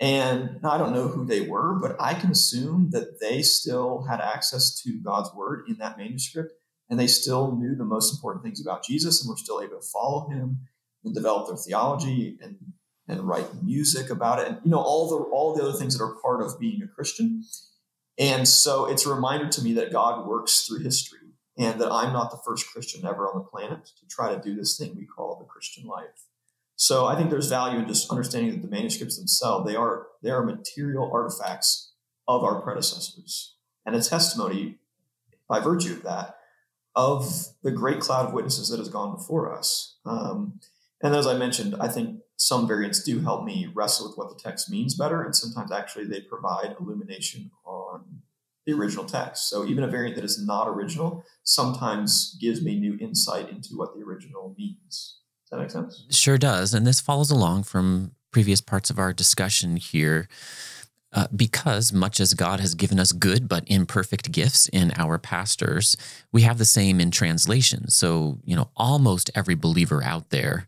[0.00, 4.20] And I don't know who they were, but I can assume that they still had
[4.20, 6.52] access to God's word in that manuscript,
[6.88, 9.86] and they still knew the most important things about Jesus and were still able to
[9.92, 10.60] follow him
[11.04, 12.56] and develop their theology and
[13.10, 16.04] and write music about it, and you know all the all the other things that
[16.04, 17.42] are part of being a Christian.
[18.18, 21.20] And so it's a reminder to me that God works through history,
[21.56, 24.54] and that I'm not the first Christian ever on the planet to try to do
[24.54, 26.27] this thing we call the Christian life.
[26.80, 30.30] So I think there's value in just understanding that the manuscripts themselves they are they
[30.30, 31.92] are material artifacts
[32.28, 34.78] of our predecessors and a testimony
[35.48, 36.36] by virtue of that
[36.94, 39.98] of the great cloud of witnesses that has gone before us.
[40.06, 40.60] Um,
[41.02, 44.40] and as I mentioned, I think some variants do help me wrestle with what the
[44.40, 48.22] text means better, and sometimes actually they provide illumination on
[48.66, 49.48] the original text.
[49.48, 53.94] So even a variant that is not original sometimes gives me new insight into what
[53.94, 55.18] the original means.
[55.48, 56.04] Does that make sense?
[56.10, 56.74] Sure does.
[56.74, 60.28] And this follows along from previous parts of our discussion here.
[61.10, 65.96] Uh, because much as God has given us good but imperfect gifts in our pastors,
[66.32, 67.88] we have the same in translation.
[67.88, 70.66] So, you know, almost every believer out there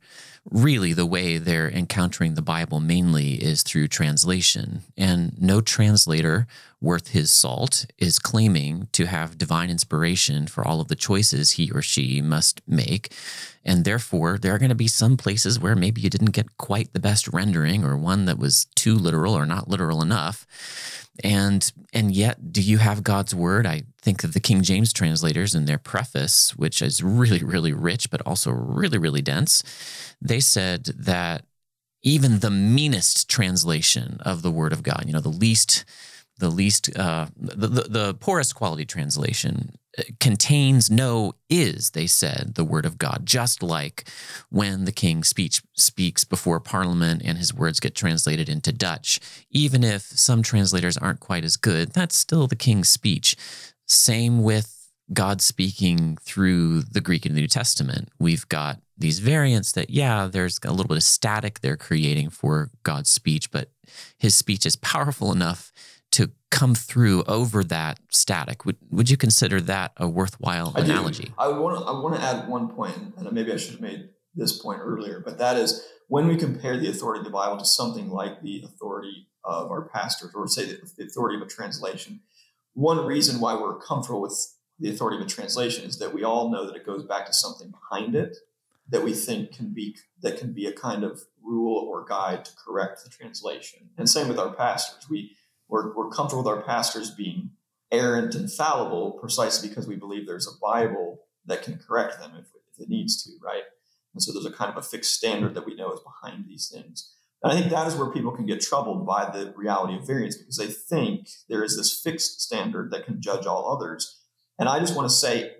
[0.50, 4.82] really the way they're encountering the Bible mainly is through translation.
[4.96, 6.46] And no translator
[6.80, 11.70] worth his salt is claiming to have divine inspiration for all of the choices he
[11.70, 13.12] or she must make.
[13.64, 16.92] And therefore, there are going to be some places where maybe you didn't get quite
[16.94, 20.46] the best rendering or one that was too literal or not literal enough
[21.24, 23.66] and and yet do you have god's word?
[23.66, 28.10] I think of the king james translators in their preface which is really really rich
[28.10, 29.62] but also really really dense
[30.20, 31.44] they said that
[32.02, 35.84] even the meanest translation of the word of god you know the least
[36.38, 39.74] the least uh, the, the, the poorest quality translation
[40.20, 44.08] contains no is, they said, the word of God, just like
[44.48, 49.20] when the king speech, speaks before parliament and his words get translated into Dutch.
[49.50, 53.36] Even if some translators aren't quite as good, that's still the king's speech.
[53.86, 54.76] Same with
[55.12, 58.10] God speaking through the Greek in the New Testament.
[58.18, 62.70] We've got these variants that, yeah, there's a little bit of static they're creating for
[62.84, 63.70] God's speech, but
[64.18, 65.72] his speech is powerful enough
[66.12, 68.64] to come through over that static.
[68.64, 71.24] Would would you consider that a worthwhile I analogy?
[71.24, 71.34] Do.
[71.38, 74.08] I want to I want to add one point, and maybe I should have made
[74.34, 77.64] this point earlier, but that is when we compare the authority of the Bible to
[77.64, 82.20] something like the authority of our pastors, or say the authority of a translation.
[82.74, 84.36] One reason why we're comfortable with
[84.78, 87.32] the authority of a translation is that we all know that it goes back to
[87.32, 88.36] something behind it
[88.88, 92.52] that we think can be that can be a kind of rule or guide to
[92.56, 93.90] correct the translation.
[93.96, 95.08] And same with our pastors.
[95.08, 95.36] We
[95.70, 97.50] we're, we're comfortable with our pastors being
[97.92, 102.46] errant and fallible precisely because we believe there's a Bible that can correct them if,
[102.72, 103.62] if it needs to, right?
[104.14, 106.68] And so there's a kind of a fixed standard that we know is behind these
[106.72, 107.14] things.
[107.42, 110.36] And I think that is where people can get troubled by the reality of variance
[110.36, 114.20] because they think there is this fixed standard that can judge all others.
[114.58, 115.52] And I just want to say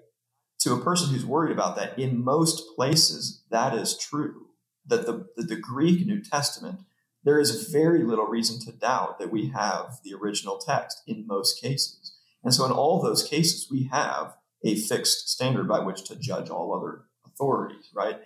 [0.61, 4.49] to a person who's worried about that, in most places, that is true.
[4.87, 6.81] That the, the, the Greek New Testament
[7.25, 11.61] there is very little reason to doubt that we have the original text in most
[11.61, 12.17] cases.
[12.43, 16.51] And so, in all those cases, we have a fixed standard by which to judge
[16.51, 18.21] all other authorities, right?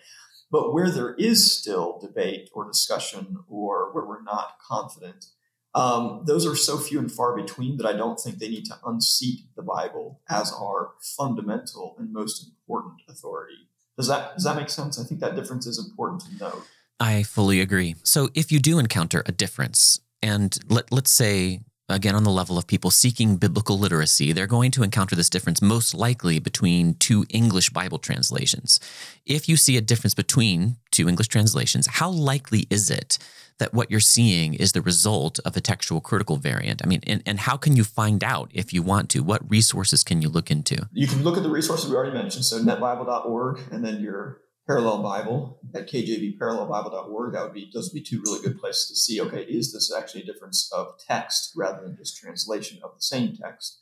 [0.51, 5.27] But where there is still debate or discussion or where we're not confident,
[5.75, 8.79] um, those are so few and far between that I don't think they need to
[8.87, 13.69] unseat the Bible as our fundamental and most important authority.
[13.97, 15.01] Does that does that make sense?
[15.01, 16.67] I think that difference is important to note.
[17.01, 17.97] I fully agree.
[18.03, 22.57] So if you do encounter a difference, and let, let's say, again, on the level
[22.57, 27.27] of people seeking biblical literacy, they're going to encounter this difference most likely between two
[27.29, 28.81] English Bible translations.
[29.27, 33.19] If you see a difference between two English translations, how likely is it
[33.59, 36.81] that what you're seeing is the result of a textual critical variant?
[36.83, 39.23] I mean, and, and how can you find out if you want to?
[39.23, 40.89] What resources can you look into?
[40.93, 42.45] You can look at the resources we already mentioned.
[42.45, 47.35] So netbible.org and then your Parallel Bible at kjvparallelbible.org.
[47.35, 49.21] That would be those would be two really good places to see.
[49.21, 53.37] Okay, is this actually a difference of text rather than just translation of the same
[53.37, 53.81] text?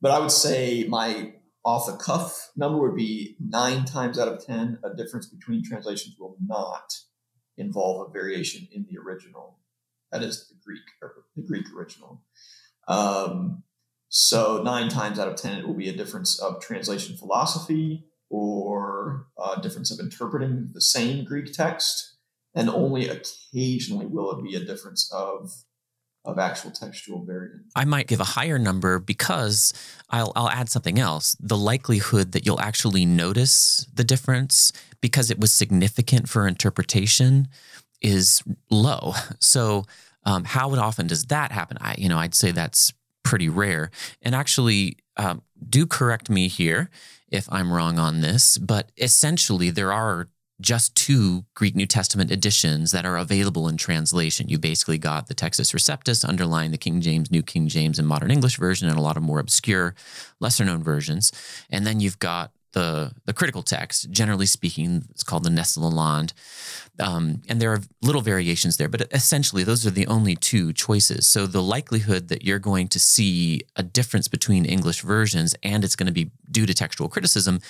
[0.00, 4.44] But I would say my off the cuff number would be nine times out of
[4.44, 6.94] ten a difference between translations will not
[7.58, 9.58] involve a variation in the original.
[10.12, 10.80] That is the Greek
[11.36, 12.24] the Greek original.
[12.88, 13.64] Um,
[14.08, 19.26] so nine times out of ten it will be a difference of translation philosophy or
[19.38, 22.16] a difference of interpreting the same Greek text,
[22.54, 25.50] and only occasionally will it be a difference of
[26.24, 27.62] of actual textual variant.
[27.74, 29.72] I might give a higher number because
[30.08, 31.36] I'll I'll add something else.
[31.40, 37.48] The likelihood that you'll actually notice the difference because it was significant for interpretation
[38.00, 39.14] is low.
[39.40, 39.84] So
[40.24, 41.76] um, how often does that happen?
[41.80, 42.92] I you know I'd say that's
[43.24, 43.90] pretty rare.
[44.22, 46.90] And actually, um, do correct me here
[47.32, 50.28] if I'm wrong on this, but essentially there are
[50.60, 54.48] just two Greek New Testament editions that are available in translation.
[54.48, 58.30] You basically got the Textus Receptus underlying the King James, New King James, and Modern
[58.30, 59.96] English version, and a lot of more obscure,
[60.38, 61.32] lesser known versions.
[61.68, 64.10] And then you've got the the critical text.
[64.10, 66.32] Generally speaking, it's called the Nestle Aland,
[67.00, 68.88] um, and there are little variations there.
[68.88, 71.26] But essentially, those are the only two choices.
[71.26, 75.96] So the likelihood that you're going to see a difference between English versions and it's
[75.96, 77.60] going to be due to textual criticism,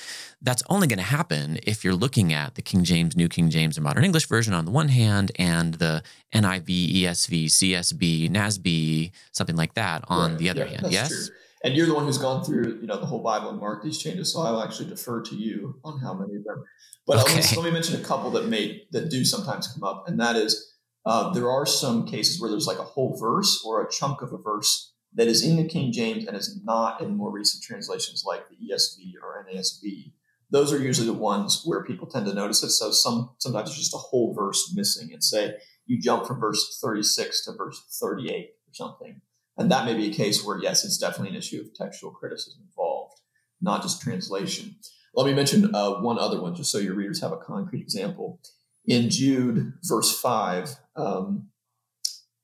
[0.41, 3.77] that's only going to happen if you're looking at the King James, New King James,
[3.77, 6.03] and Modern English version on the one hand, and the
[6.35, 10.39] NIV, ESV, CSB, NASB, something like that on right.
[10.39, 10.93] the other yeah, hand.
[10.93, 11.09] Yes.
[11.29, 13.85] True and you're the one who's gone through you know the whole bible and marked
[13.85, 16.63] these changes so i'll actually defer to you on how many of them
[17.07, 17.35] but okay.
[17.35, 20.21] let, me, let, me, mention a couple that may that do sometimes come up and
[20.21, 20.73] that is
[21.05, 24.33] Uh, there are some cases where there's like a whole verse or a chunk of
[24.33, 28.25] a verse that is in the King James and is not in more recent translations
[28.27, 30.13] like the ESV or NASB.
[30.51, 32.71] Those are usually the ones where people tend to notice it.
[32.71, 35.57] So some sometimes it's just a whole verse missing, and say
[35.87, 39.21] you jump from verse 36 to verse 38 or something,
[39.57, 42.63] and that may be a case where yes, it's definitely an issue of textual criticism
[42.65, 43.21] involved,
[43.61, 44.77] not just translation.
[45.15, 48.41] Let me mention uh, one other one, just so your readers have a concrete example.
[48.87, 51.49] In Jude, verse 5, um,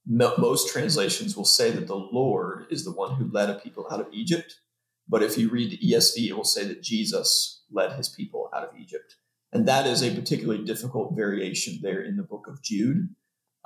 [0.06, 4.00] most translations will say that the Lord is the one who led a people out
[4.00, 4.56] of Egypt.
[5.08, 8.64] But if you read the ESV, it will say that Jesus led his people out
[8.64, 9.16] of Egypt.
[9.52, 13.08] And that is a particularly difficult variation there in the book of Jude,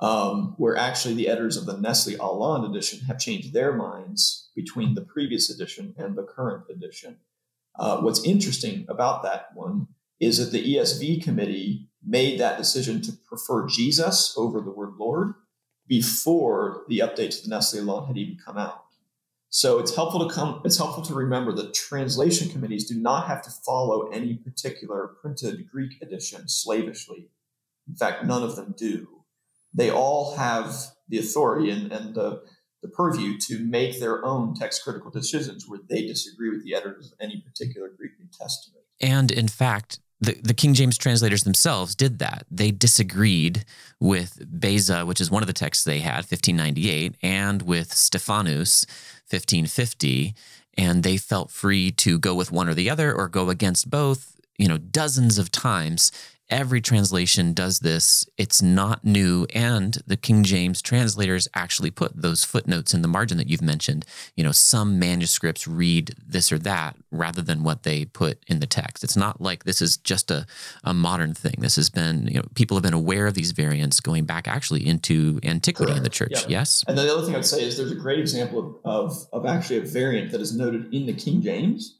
[0.03, 4.95] um, where actually the editors of the Nestle Aland edition have changed their minds between
[4.95, 7.17] the previous edition and the current edition.
[7.79, 9.87] Uh, what's interesting about that one
[10.19, 15.35] is that the ESV committee made that decision to prefer Jesus over the word Lord
[15.87, 18.83] before the update to the Nestle Aland had even come out.
[19.49, 20.61] So it's helpful to come.
[20.65, 25.69] It's helpful to remember that translation committees do not have to follow any particular printed
[25.71, 27.29] Greek edition slavishly.
[27.87, 29.22] In fact, none of them do.
[29.73, 30.75] They all have
[31.07, 32.43] the authority and, and the,
[32.81, 37.11] the purview to make their own text critical decisions where they disagree with the editors
[37.11, 38.83] of any particular Greek New Testament.
[39.01, 42.45] And in fact, the, the King James translators themselves did that.
[42.49, 43.65] They disagreed
[43.99, 48.85] with Beza, which is one of the texts they had, 1598, and with Stephanus,
[49.29, 50.33] 1550,
[50.77, 54.32] and they felt free to go with one or the other or go against both,
[54.57, 56.11] you know, dozens of times
[56.53, 58.27] every translation does this.
[58.37, 59.47] It's not new.
[59.55, 64.05] And the King James translators actually put those footnotes in the margin that you've mentioned.
[64.35, 68.67] You know, some manuscripts read this or that rather than what they put in the
[68.67, 69.03] text.
[69.03, 70.45] It's not like this is just a,
[70.83, 71.55] a modern thing.
[71.57, 74.85] This has been, you know, people have been aware of these variants going back actually
[74.85, 75.97] into antiquity Correct.
[75.97, 76.31] in the church.
[76.33, 76.45] Yeah.
[76.47, 76.83] Yes.
[76.87, 79.77] And the other thing I'd say is there's a great example of, of, of actually
[79.77, 81.97] a variant that is noted in the King James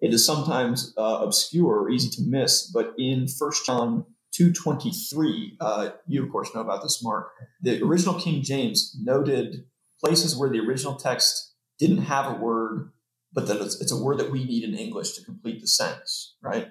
[0.00, 4.04] it is sometimes uh, obscure or easy to miss, but in First John
[4.38, 7.30] 2.23, uh, you of course know about this, Mark,
[7.62, 9.64] the original King James noted
[10.04, 12.90] places where the original text didn't have a word,
[13.32, 16.36] but that it's, it's a word that we need in English to complete the sentence,
[16.42, 16.68] right?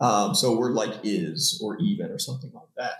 [0.00, 2.98] Um, so a word like is or even or something like that.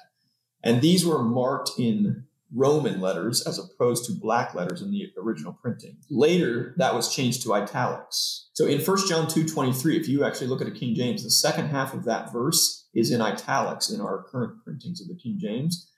[0.64, 5.52] And these were marked in Roman letters as opposed to black letters in the original
[5.52, 5.98] printing.
[6.10, 8.48] Later, that was changed to italics.
[8.54, 11.68] So in 1 John 2.23, if you actually look at a King James, the second
[11.68, 15.90] half of that verse is in italics in our current printings of the King James.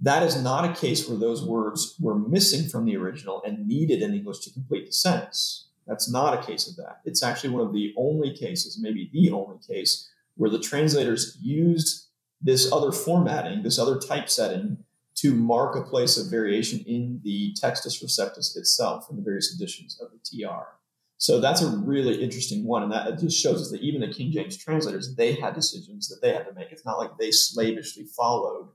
[0.00, 4.00] That is not a case where those words were missing from the original and needed
[4.00, 5.68] in English to complete the sentence.
[5.88, 7.00] That's not a case of that.
[7.04, 12.06] It's actually one of the only cases, maybe the only case, where the translators used
[12.40, 14.84] this other formatting, this other typesetting
[15.20, 20.00] to mark a place of variation in the Textus Receptus itself in the various editions
[20.00, 20.62] of the TR.
[21.16, 24.30] So that's a really interesting one, and that just shows us that even the King
[24.30, 26.70] James translators they had decisions that they had to make.
[26.70, 28.68] It's not like they slavishly followed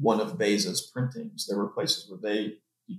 [0.00, 1.46] one of Beza's printings.
[1.46, 2.54] There were places where they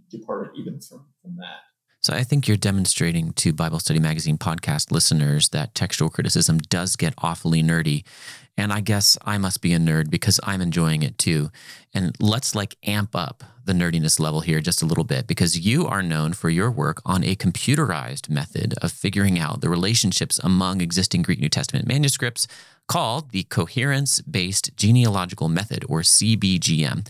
[0.09, 1.74] departed even from from that.
[2.05, 6.95] So I think you're demonstrating to Bible Study Magazine podcast listeners that textual criticism does
[6.95, 8.03] get awfully nerdy.
[8.55, 11.49] And I guess I must be a nerd because I'm enjoying it too.
[11.95, 15.87] And let's like amp up the nerdiness level here just a little bit because you
[15.87, 20.81] are known for your work on a computerized method of figuring out the relationships among
[20.81, 22.45] existing Greek New Testament manuscripts
[22.87, 27.07] called the Coherence Based Genealogical Method, or CBGM.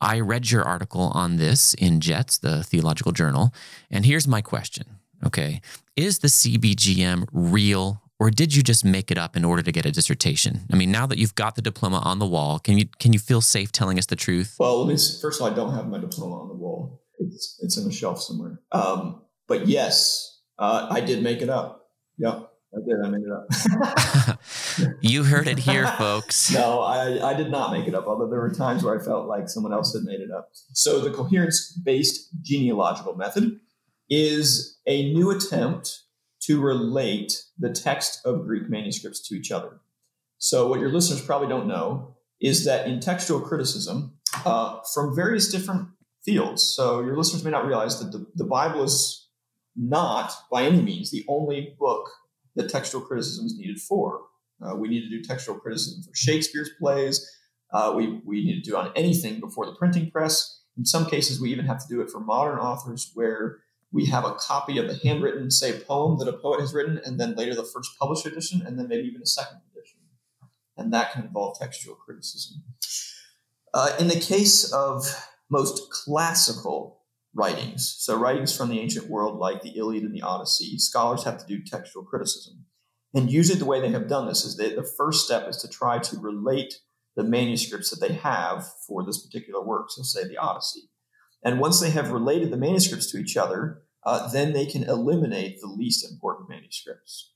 [0.00, 3.54] I read your article on this in JETS, the theological journal,
[3.90, 4.98] and here's my question.
[5.24, 5.60] Okay.
[5.96, 9.84] Is the CBGM real or did you just make it up in order to get
[9.84, 10.60] a dissertation?
[10.72, 13.18] I mean, now that you've got the diploma on the wall, can you can you
[13.18, 14.56] feel safe telling us the truth?
[14.58, 17.02] Well, first of all, I don't have my diploma on the wall.
[17.18, 18.60] It's it's in a shelf somewhere.
[18.72, 21.90] Um, but yes, uh, I did make it up.
[22.18, 22.50] Yep.
[22.74, 23.00] I did.
[23.04, 24.40] I made it up.
[25.00, 26.50] you heard it here, folks.
[26.54, 29.26] no, I, I did not make it up, although there were times where I felt
[29.26, 30.50] like someone else had made it up.
[30.72, 33.60] So, the coherence based genealogical method
[34.10, 36.02] is a new attempt
[36.42, 39.80] to relate the text of Greek manuscripts to each other.
[40.38, 45.50] So, what your listeners probably don't know is that in textual criticism, uh, from various
[45.50, 45.88] different
[46.24, 49.28] fields, so your listeners may not realize that the, the Bible is
[49.76, 52.08] not by any means the only book
[52.56, 54.22] that textual criticism is needed for.
[54.62, 57.28] Uh, we need to do textual criticism for Shakespeare's plays.
[57.72, 60.62] Uh, we, we need to do on anything before the printing press.
[60.76, 63.58] In some cases, we even have to do it for modern authors where
[63.92, 67.18] we have a copy of the handwritten, say, poem that a poet has written, and
[67.18, 70.00] then later the first published edition, and then maybe even a second edition.
[70.76, 72.64] And that can involve textual criticism.
[73.72, 75.04] Uh, in the case of
[75.50, 77.03] most classical
[77.34, 81.38] writings, so writings from the ancient world like the Iliad and the Odyssey, scholars have
[81.38, 82.66] to do textual criticism.
[83.12, 85.68] And usually the way they have done this is that the first step is to
[85.68, 86.74] try to relate
[87.16, 90.88] the manuscripts that they have for this particular work, so say the Odyssey.
[91.44, 95.60] And once they have related the manuscripts to each other, uh, then they can eliminate
[95.60, 97.32] the least important manuscripts.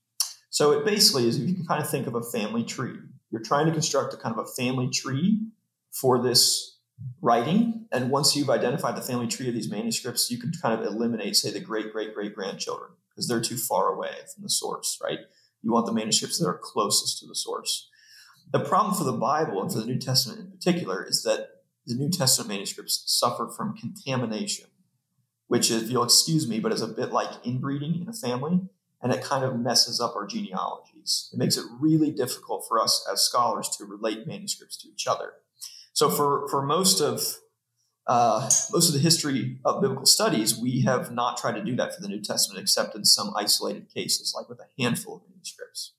[0.50, 2.96] So it basically is if you can kind of think of a family tree.
[3.30, 5.40] You're trying to construct a kind of a family tree
[5.92, 6.77] for this
[7.20, 7.86] writing.
[7.92, 11.36] And once you've identified the family tree of these manuscripts, you can kind of eliminate,
[11.36, 15.20] say, the great great great grandchildren because they're too far away from the source, right?
[15.62, 17.88] You want the manuscripts that are closest to the source.
[18.52, 21.48] The problem for the Bible and for the New Testament in particular is that
[21.86, 24.66] the New Testament manuscripts suffer from contamination,
[25.48, 28.60] which, if you'll excuse me, but is a bit like inbreeding in a family,
[29.02, 31.30] and it kind of messes up our genealogies.
[31.32, 35.32] It makes it really difficult for us as scholars to relate manuscripts to each other.
[35.98, 37.38] So, for for most of
[38.06, 41.92] uh, most of the history of biblical studies, we have not tried to do that
[41.92, 45.94] for the New Testament, except in some isolated cases, like with a handful of manuscripts.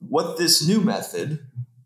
[0.00, 1.38] What this new method,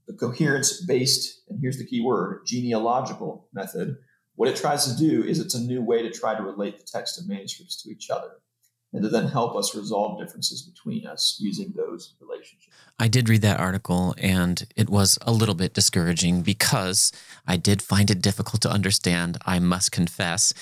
[0.08, 3.98] the coherence based, and here's the key word, genealogical method,
[4.34, 6.84] what it tries to do is it's a new way to try to relate the
[6.84, 8.40] text of manuscripts to each other
[8.92, 12.69] and to then help us resolve differences between us using those relationships.
[13.00, 17.12] I did read that article and it was a little bit discouraging because
[17.46, 19.38] I did find it difficult to understand.
[19.46, 20.52] I must confess.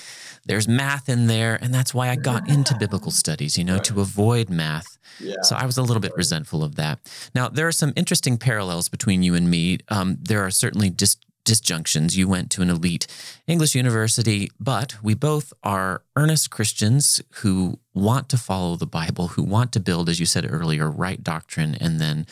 [0.47, 3.85] There's math in there, and that's why I got into biblical studies, you know, right.
[3.85, 4.99] to avoid math.
[5.19, 5.35] Yeah.
[5.43, 7.01] So I was a little bit resentful of that.
[7.35, 9.79] Now, there are some interesting parallels between you and me.
[9.89, 12.17] Um, there are certainly just disjunctions.
[12.17, 13.07] You went to an elite
[13.47, 19.43] English university, but we both are earnest Christians who want to follow the Bible, who
[19.43, 22.27] want to build, as you said earlier, right doctrine, and then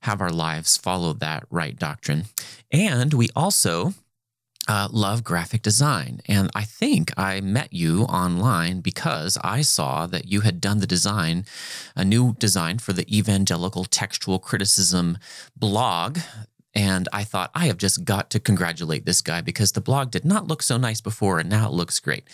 [0.00, 2.24] have our lives follow that right doctrine.
[2.72, 3.92] And we also
[4.68, 6.20] uh, love graphic design.
[6.26, 10.86] And I think I met you online because I saw that you had done the
[10.86, 11.44] design,
[11.96, 15.18] a new design for the Evangelical Textual Criticism
[15.56, 16.18] blog
[16.74, 20.24] and I thought, I have just got to congratulate this guy because the blog did
[20.24, 22.24] not look so nice before and now it looks great.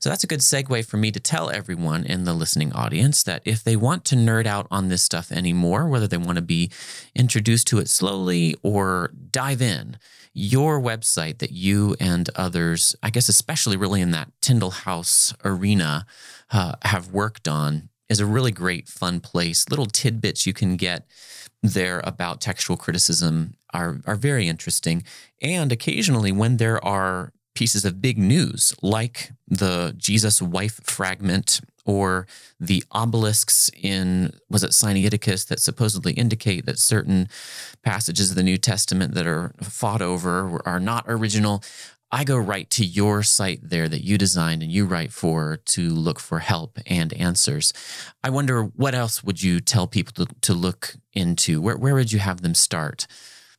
[0.00, 3.42] So that's a good segue for me to tell everyone in the listening audience that
[3.44, 6.70] if they want to nerd out on this stuff anymore, whether they want to be
[7.14, 9.96] introduced to it slowly or dive in,
[10.34, 16.06] your website that you and others, I guess, especially really in that Tyndale House arena,
[16.50, 19.68] uh, have worked on is a really great, fun place.
[19.68, 21.06] Little tidbits you can get
[21.62, 25.02] there about textual criticism are, are very interesting.
[25.40, 32.26] And occasionally, when there are pieces of big news, like the Jesus wife fragment or
[32.58, 37.28] the obelisks in, was it Sinaiticus, that supposedly indicate that certain
[37.82, 41.62] passages of the New Testament that are fought over are not original.
[42.14, 45.90] I go right to your site there that you designed and you write for to
[45.90, 47.72] look for help and answers.
[48.22, 51.60] I wonder what else would you tell people to, to look into?
[51.60, 53.08] Where, where would you have them start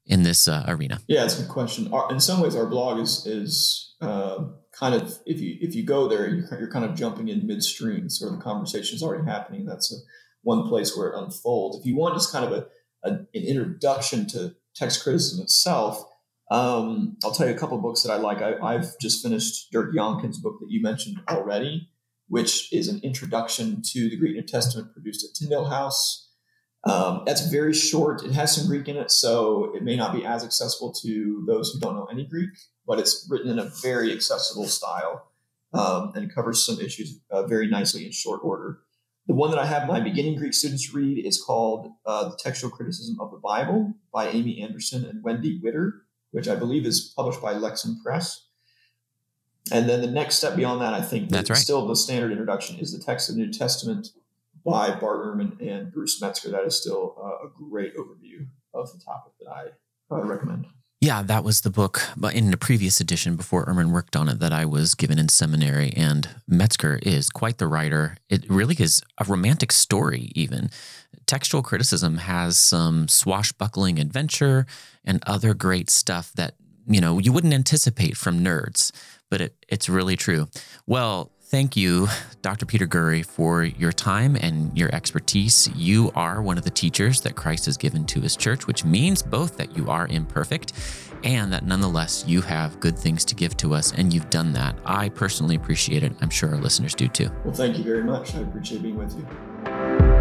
[0.05, 1.01] in this uh, arena?
[1.05, 1.91] Yeah, it's a good question.
[1.91, 5.83] Our, in some ways, our blog is is uh, kind of if you if you
[5.83, 9.29] go there, you're, you're kind of jumping in midstream, sort of the conversation is already
[9.29, 9.65] happening.
[9.65, 9.97] That's a,
[10.43, 11.79] one place where it unfolds.
[11.79, 12.67] If you want just kind of a,
[13.03, 16.05] a an introduction to text criticism itself
[16.51, 18.41] um, I'll tell you a couple books that I like.
[18.41, 21.89] I, have just finished Dirk Jongkind's book that you mentioned already,
[22.27, 26.29] which is an introduction to the Greek New Testament produced at Tyndale House.
[26.83, 28.23] Um, that's very short.
[28.23, 31.71] It has some Greek in it, so it may not be as accessible to those
[31.71, 32.51] who don't know any Greek,
[32.85, 35.31] but it's written in a very accessible style
[35.73, 38.81] um, and covers some issues uh, very nicely in short order.
[39.25, 42.69] The one that I have my beginning Greek students read is called uh, The Textual
[42.69, 46.04] Criticism of the Bible by Amy Anderson and Wendy Widder
[46.35, 48.47] which I believe is published by Lexham Press.
[49.71, 51.57] And then the next step beyond that, I think that's right.
[51.57, 54.09] still the standard introduction is the text of the New Testament
[54.65, 56.51] by Bart Ehrman and Bruce Metzger.
[56.51, 60.67] That is still uh, a great overview of the topic that I uh, recommend.
[60.99, 64.39] Yeah, that was the book but in a previous edition before Ehrman worked on it
[64.39, 65.93] that I was given in seminary.
[65.95, 68.17] And Metzger is quite the writer.
[68.29, 70.69] It really is a romantic story, even.
[71.25, 74.65] Textual criticism has some swashbuckling adventure
[75.03, 76.55] and other great stuff that,
[76.87, 78.91] you know, you wouldn't anticipate from nerds,
[79.29, 80.47] but it, it's really true.
[80.85, 82.07] Well, Thank you,
[82.41, 82.65] Dr.
[82.65, 85.69] Peter Gurry, for your time and your expertise.
[85.75, 89.21] You are one of the teachers that Christ has given to his church, which means
[89.21, 90.73] both that you are imperfect
[91.23, 94.75] and that nonetheless you have good things to give to us, and you've done that.
[94.85, 96.13] I personally appreciate it.
[96.19, 97.29] I'm sure our listeners do too.
[97.43, 98.35] Well, thank you very much.
[98.35, 100.14] I appreciate being with you.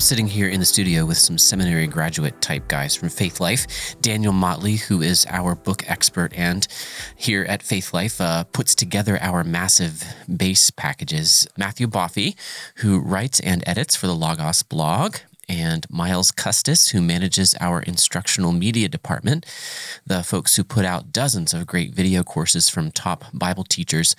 [0.00, 3.98] Sitting here in the studio with some seminary graduate type guys from Faithlife.
[4.02, 6.68] Daniel Motley, who is our book expert and
[7.16, 10.04] here at Faithlife uh, puts together our massive
[10.36, 11.46] base packages.
[11.56, 12.36] Matthew Boffey,
[12.76, 15.16] who writes and edits for the Logos blog
[15.48, 19.46] and Miles Custis, who manages our instructional media department,
[20.06, 24.16] the folks who put out dozens of great video courses from top Bible teachers.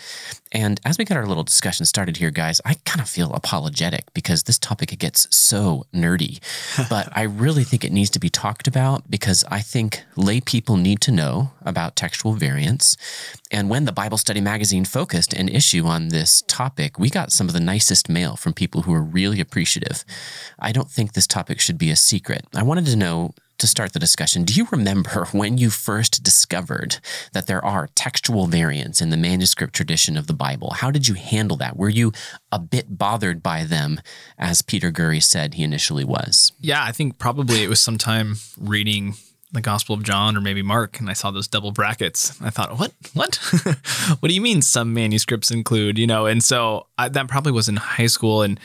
[0.51, 4.13] And as we get our little discussion started here, guys, I kind of feel apologetic
[4.13, 6.39] because this topic gets so nerdy.
[6.89, 10.78] but I really think it needs to be talked about because I think lay people
[10.78, 12.95] need to know about textual variants.
[13.51, 17.47] And when the Bible Study Magazine focused an issue on this topic, we got some
[17.47, 20.05] of the nicest mail from people who are really appreciative.
[20.59, 22.45] I don't think this topic should be a secret.
[22.53, 26.97] I wanted to know to start the discussion, do you remember when you first discovered
[27.34, 30.72] that there are textual variants in the manuscript tradition of the Bible?
[30.72, 31.78] How did you handle that?
[31.78, 32.11] Were you
[32.51, 34.01] a bit bothered by them,
[34.38, 36.51] as Peter Gurry said he initially was?
[36.59, 39.16] Yeah, I think probably it was sometime reading
[39.51, 42.39] the Gospel of John or maybe Mark, and I saw those double brackets.
[42.41, 42.91] I thought, what?
[43.13, 43.36] What?
[44.20, 45.97] what do you mean some manuscripts include?
[45.97, 48.59] You know, and so I, that probably was in high school, and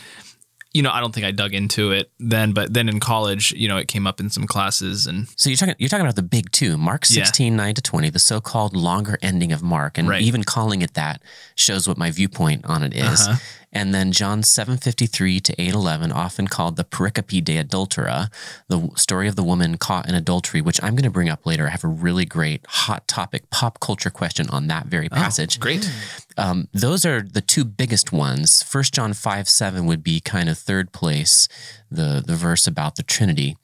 [0.72, 3.66] you know, I don't think I dug into it then, but then in college, you
[3.66, 6.22] know, it came up in some classes and So you're talking you're talking about the
[6.22, 7.56] big two, Mark 16, yeah.
[7.56, 9.98] 9 to 20, the so-called longer ending of Mark.
[9.98, 10.22] And right.
[10.22, 11.22] even calling it that
[11.56, 13.26] shows what my viewpoint on it is.
[13.26, 13.36] Uh-huh.
[13.72, 18.32] And then John 753 to 811, often called the pericope de adultera,
[18.68, 21.66] the story of the woman caught in adultery, which I'm going to bring up later.
[21.66, 25.58] I have a really great hot topic pop culture question on that very oh, passage.
[25.58, 25.90] Oh, great.
[26.36, 28.62] Um, those are the two biggest ones.
[28.62, 31.46] First John 5 7 would be kind of third place,
[31.90, 33.56] the, the verse about the Trinity.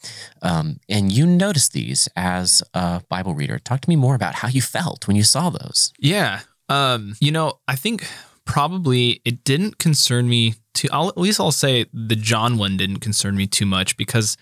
[0.42, 3.58] Um, and you noticed these as a Bible reader.
[3.58, 5.92] Talk to me more about how you felt when you saw those.
[5.98, 6.40] Yeah.
[6.68, 8.06] Um, you know, I think
[8.46, 10.88] probably it didn't concern me too.
[10.90, 14.38] I'll, at least I'll say the John one didn't concern me too much because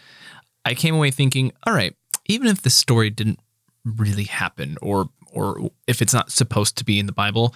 [0.65, 1.97] I came away thinking, all right,
[2.27, 3.41] even if the story didn't
[3.85, 7.55] really happen or or if it's not supposed to be in the Bible,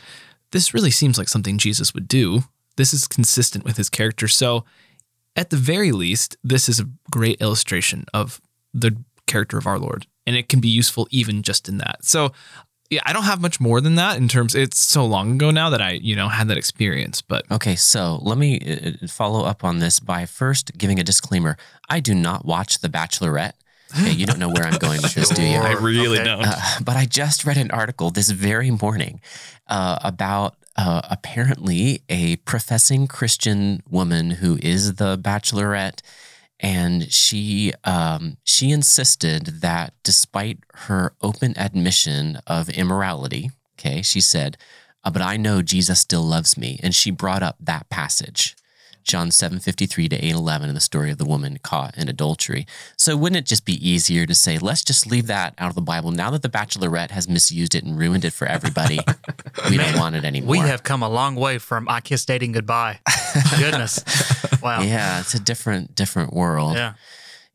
[0.51, 2.43] this really seems like something Jesus would do.
[2.77, 4.27] This is consistent with his character.
[4.27, 4.65] So,
[5.37, 8.41] at the very least, this is a great illustration of
[8.75, 8.97] the
[9.29, 12.05] character of our Lord, and it can be useful even just in that.
[12.05, 12.33] So,
[12.91, 14.55] yeah, I don't have much more than that in terms.
[14.55, 17.21] It's so long ago now that I, you know, had that experience.
[17.21, 21.05] But okay, so let me uh, uh, follow up on this by first giving a
[21.05, 21.57] disclaimer.
[21.89, 23.53] I do not watch The Bachelorette.
[23.99, 25.59] Okay, you don't know where I'm going with this, do you?
[25.59, 26.25] I really okay.
[26.25, 26.45] don't.
[26.45, 29.21] Uh, but I just read an article this very morning
[29.67, 36.01] uh, about uh, apparently a professing Christian woman who is the Bachelorette
[36.61, 44.57] and she um, she insisted that despite her open admission of immorality, okay, she said,
[45.05, 48.57] uh, "But I know Jesus still loves me," and she brought up that passage.
[49.05, 52.67] John 7:53 to 8:11 in the story of the woman caught in adultery.
[52.97, 55.83] So wouldn't it just be easier to say let's just leave that out of the
[55.83, 58.99] Bible now that the bachelorette has misused it and ruined it for everybody.
[59.71, 60.51] we Man, don't want it anymore.
[60.51, 63.01] We have come a long way from I kiss dating goodbye.
[63.59, 64.03] Goodness.
[64.63, 64.83] Wow.
[64.83, 66.75] Yeah, it's a different different world.
[66.75, 66.95] Yeah.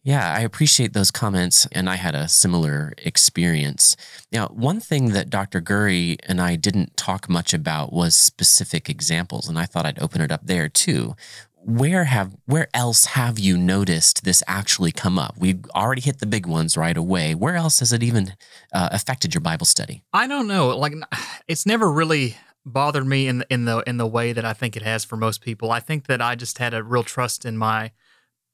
[0.04, 3.96] Yeah, I appreciate those comments, and I had a similar experience.
[4.34, 5.62] Now, one thing that Dr.
[5.62, 10.20] Gurry and I didn't talk much about was specific examples, and I thought I'd open
[10.20, 11.16] it up there too.
[11.56, 15.36] Where have where else have you noticed this actually come up?
[15.38, 17.34] We've already hit the big ones right away.
[17.34, 18.34] Where else has it even
[18.74, 20.04] uh, affected your Bible study?
[20.12, 20.76] I don't know.
[20.78, 20.96] Like,
[21.48, 22.36] it's never really
[22.66, 25.16] bothered me in the, in the in the way that I think it has for
[25.16, 25.72] most people.
[25.72, 27.92] I think that I just had a real trust in my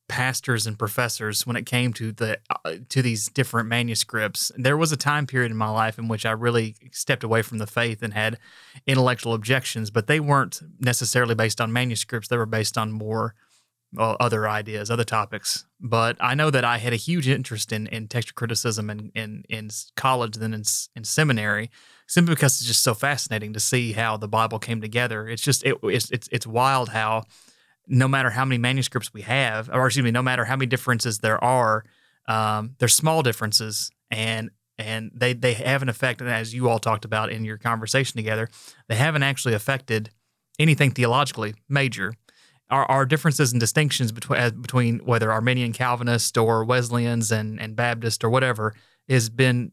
[0.10, 4.51] pastors and professors when it came to the uh, to these different manuscripts.
[4.57, 7.60] There was a time period in my life in which I really stepped away from
[7.60, 8.38] the faith and had
[8.86, 12.28] intellectual objections, but they weren't necessarily based on manuscripts.
[12.28, 13.36] They were based on more
[13.93, 15.66] well, other ideas, other topics.
[15.80, 19.43] But I know that I had a huge interest in, in textual criticism in, in,
[19.49, 20.64] in college, then in,
[20.95, 21.72] in seminary,
[22.07, 25.28] simply because it's just so fascinating to see how the Bible came together.
[25.28, 27.24] It's just it, it's, it's it's wild how
[27.90, 31.20] no matter how many manuscripts we have, or excuse me, no matter how many differences
[31.20, 31.84] there are,
[32.28, 36.22] um, there's small differences, and and they they have an effect.
[36.22, 38.48] And as you all talked about in your conversation together,
[38.88, 40.12] they haven't actually affected
[40.60, 42.14] anything theologically major.
[42.70, 48.24] Our, our differences and distinctions between between whether Arminian Calvinist or Wesleyans and and Baptist
[48.24, 48.76] or whatever
[49.10, 49.72] has been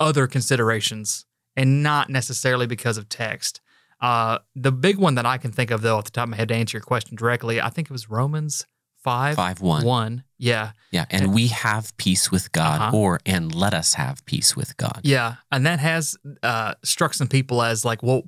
[0.00, 3.60] other considerations and not necessarily because of text.
[4.02, 6.36] Uh, the big one that I can think of, though, off the top of my
[6.36, 8.66] head, to answer your question directly, I think it was Romans
[9.02, 10.24] five, five one, one.
[10.38, 12.96] Yeah, yeah, and, and we have peace with God, uh-huh.
[12.96, 15.00] or and let us have peace with God.
[15.04, 18.22] Yeah, and that has uh, struck some people as like, well,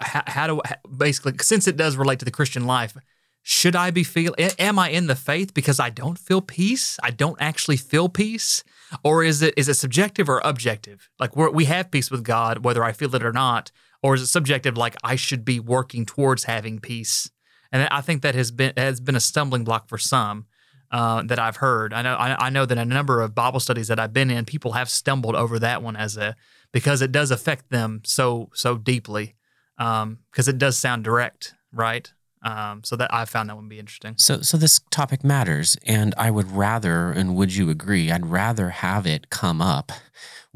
[0.00, 2.96] how, how do how, basically since it does relate to the Christian life,
[3.42, 4.34] should I be feel?
[4.58, 6.98] Am I in the faith because I don't feel peace?
[7.02, 8.64] I don't actually feel peace,
[9.02, 11.10] or is it is it subjective or objective?
[11.18, 13.70] Like we we have peace with God, whether I feel it or not,
[14.02, 14.76] or is it subjective?
[14.76, 17.30] Like I should be working towards having peace,
[17.72, 20.46] and I think that has been has been a stumbling block for some.
[20.90, 21.92] Uh, that I've heard.
[21.92, 22.14] I know.
[22.14, 24.88] I, I know that a number of Bible studies that I've been in, people have
[24.88, 26.34] stumbled over that one as a
[26.72, 29.34] because it does affect them so so deeply.
[29.76, 32.10] Because um, it does sound direct, right?
[32.42, 34.14] Um, so that I found that one be interesting.
[34.16, 38.10] So, so this topic matters, and I would rather, and would you agree?
[38.10, 39.90] I'd rather have it come up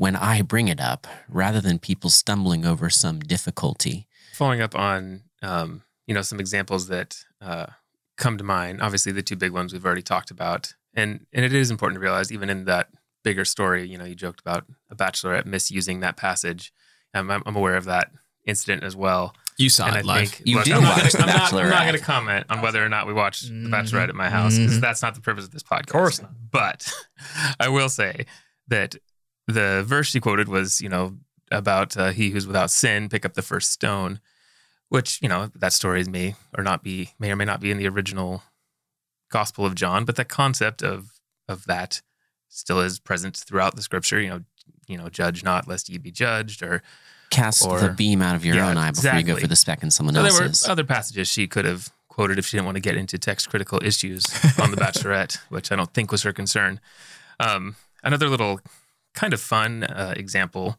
[0.02, 4.08] when I bring it up, rather than people stumbling over some difficulty.
[4.34, 7.66] Following up on, um, you know, some examples that uh,
[8.16, 8.82] come to mind.
[8.82, 12.00] Obviously, the two big ones we've already talked about, and and it is important to
[12.00, 12.88] realize, even in that
[13.22, 16.72] bigger story, you know, you joked about a bachelorette misusing that passage.
[17.14, 18.10] Um, I'm, I'm aware of that
[18.44, 19.36] incident as well.
[19.56, 20.28] You saw and it I live.
[20.30, 22.60] Think, you look, did I'm watch not, The I'm not, not going to comment on
[22.60, 24.80] whether or not we watched The Bachelorette at my house because Mhm.
[24.80, 25.80] that's not the purpose of this podcast.
[25.82, 26.32] Of course not.
[26.50, 26.92] But
[27.60, 28.26] I will say
[28.66, 28.96] that
[29.52, 31.16] the verse she quoted was, you know,
[31.50, 34.20] about uh, he who's without sin pick up the first stone,
[34.88, 37.70] which you know that story is may or not be may or may not be
[37.70, 38.42] in the original
[39.30, 41.10] Gospel of John, but the concept of
[41.48, 42.02] of that
[42.48, 44.20] still is present throughout the Scripture.
[44.20, 44.40] You know,
[44.88, 46.82] you know, judge not lest ye be judged, or
[47.30, 49.56] Cast Or- the beam out of your Yeah, own eye before you go for the
[49.56, 52.66] speck in someone So there were other passages she could have quoted if she didn't
[52.66, 54.26] want to get into text critical issues
[54.60, 56.78] on The Bachelorette, which I don't think was her concern.
[57.40, 58.60] Um, another little
[59.14, 60.76] kind of fun uh, example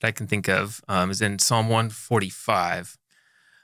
[0.00, 2.98] that I can think of um, is in Psalm 145.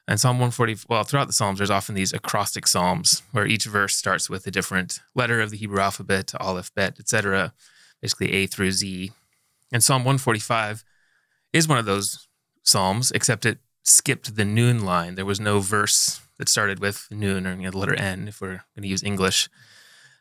[0.07, 3.97] And Psalm 140, well, throughout the Psalms, there's often these acrostic Psalms where each verse
[3.97, 7.55] starts with a different letter of the Hebrew alphabet, Aleph, Bet, etc.,
[8.03, 9.13] basically A through Z.
[9.73, 10.85] And Psalm 145
[11.55, 12.29] is one of those
[12.63, 15.15] Psalms, except it skipped the noon line.
[15.15, 18.41] There was no verse that started with noon or you know, the letter N if
[18.41, 19.49] we're going to use English.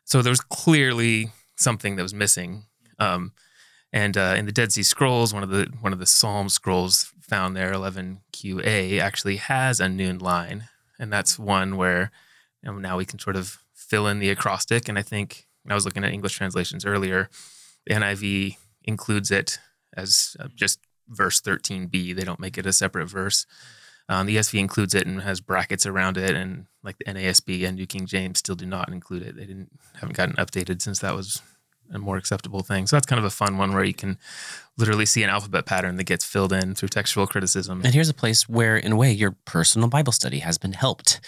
[0.06, 2.64] So there was clearly something that was missing.
[3.00, 3.34] Um,
[3.94, 7.14] and uh, in the Dead Sea Scrolls, one of the one of the Psalm scrolls
[7.22, 10.68] found there, 11QA, actually has a noon line,
[11.00, 12.12] and that's one where
[12.64, 14.89] you know, now we can sort of fill in the acrostic.
[14.89, 17.30] And I think I was looking at English translations earlier.
[17.86, 19.60] The NIV includes it
[19.96, 22.16] as uh, just verse 13b.
[22.16, 23.46] They don't make it a separate verse.
[24.10, 27.78] Um, the ESV includes it and has brackets around it, and like the NASB and
[27.78, 29.36] New King James still do not include it.
[29.36, 31.41] They didn't haven't gotten updated since that was
[31.92, 32.88] a more acceptable thing.
[32.88, 34.18] So that's kind of a fun one where you can
[34.78, 37.82] literally see an alphabet pattern that gets filled in through textual criticism.
[37.84, 41.20] And here's a place where, in a way, your personal Bible study has been helped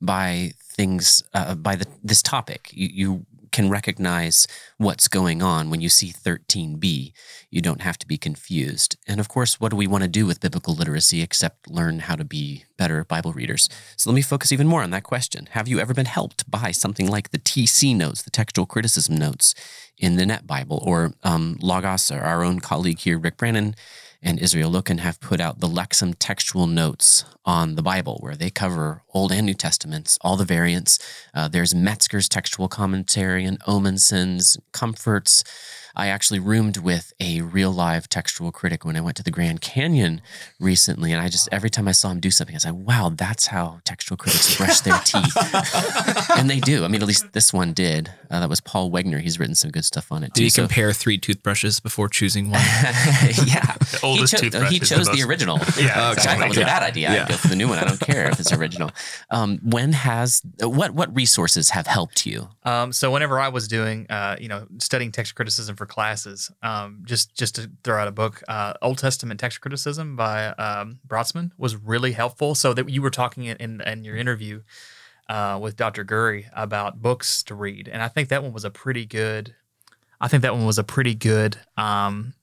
[0.00, 2.70] by things, uh, by the, this topic.
[2.72, 4.46] You, you can recognize
[4.78, 7.12] what's going on when you see 13b.
[7.50, 8.96] You don't have to be confused.
[9.06, 12.16] And of course, what do we want to do with biblical literacy except learn how
[12.16, 13.68] to be better Bible readers?
[13.96, 15.48] So let me focus even more on that question.
[15.50, 19.54] Have you ever been helped by something like the TC notes, the textual criticism notes
[20.00, 23.76] in the Net Bible, or um, Logos, or our own colleague here, Rick Brannon?
[24.22, 28.50] and Israel Loken have put out the Lexham textual notes on the Bible, where they
[28.50, 30.98] cover Old and New Testaments, all the variants.
[31.34, 35.42] Uh, there's Metzger's textual commentary and Omanson's comforts.
[35.96, 39.60] I actually roomed with a real live textual critic when I went to the Grand
[39.60, 40.20] Canyon
[40.58, 43.46] recently, and I just every time I saw him do something, I said, "Wow, that's
[43.48, 45.36] how textual critics brush their teeth,"
[46.36, 46.84] and they do.
[46.84, 48.10] I mean, at least this one did.
[48.30, 49.20] Uh, that was Paul Wegner.
[49.20, 50.44] He's written some good stuff on it Did too.
[50.44, 52.60] you So- compare three toothbrushes before choosing one?
[53.46, 55.58] yeah, The oldest he, cho- toothbrush he is the chose the, original.
[55.80, 57.12] Yeah, which I thought it was a bad idea.
[57.12, 57.22] Yeah.
[57.22, 57.78] I'd go for the new one.
[57.78, 58.90] I don't care if it's original.
[59.30, 62.48] Um, when has what what resources have helped you?
[62.64, 67.02] Um, so whenever I was doing, uh, you know, studying text criticism for classes, um,
[67.06, 71.00] just just to throw out a book, uh, Old Testament text criticism by um,
[71.56, 72.54] was really helpful.
[72.54, 74.60] So that you were talking in in, your interview
[75.30, 76.04] uh, with Dr.
[76.04, 79.54] Gurry about books to read, and I think that one was a pretty good.
[80.20, 82.34] I think that one was a pretty good um,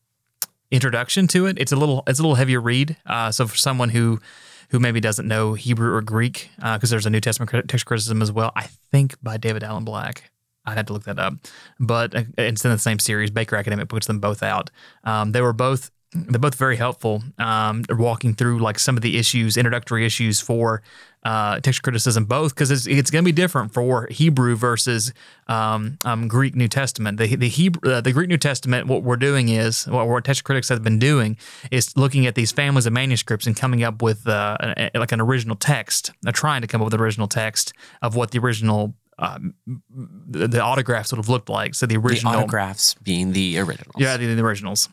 [0.72, 1.60] introduction to it.
[1.60, 2.98] It's a little it's a little heavier read.
[3.06, 4.20] Uh, so for someone who
[4.70, 8.32] who maybe doesn't know Hebrew or Greek, because there's a New Testament text criticism as
[8.32, 8.52] well.
[8.56, 10.32] I think by David Alan Black.
[10.68, 11.34] I'd have to look that up,
[11.80, 13.32] but uh, it's in the same series.
[13.32, 14.70] Baker Academic puts them both out.
[15.04, 17.22] Um, they were both they're both very helpful.
[17.38, 20.82] Um, walking through like some of the issues, introductory issues for
[21.24, 25.14] uh, text criticism, both because it's, it's going to be different for Hebrew versus
[25.48, 27.18] um, um, Greek New Testament.
[27.18, 28.88] The the Hebrew uh, the Greek New Testament.
[28.88, 31.38] What we're doing is what, what text critics have been doing
[31.72, 35.20] is looking at these families of manuscripts and coming up with uh, a- like an
[35.20, 36.12] original text.
[36.22, 38.96] They're trying to come up with an original text of what the original.
[39.20, 39.56] Um,
[40.28, 41.74] the, the autographs would have looked like.
[41.76, 43.96] So the The original, autographs being the originals.
[43.98, 44.90] yeah, the, the originals.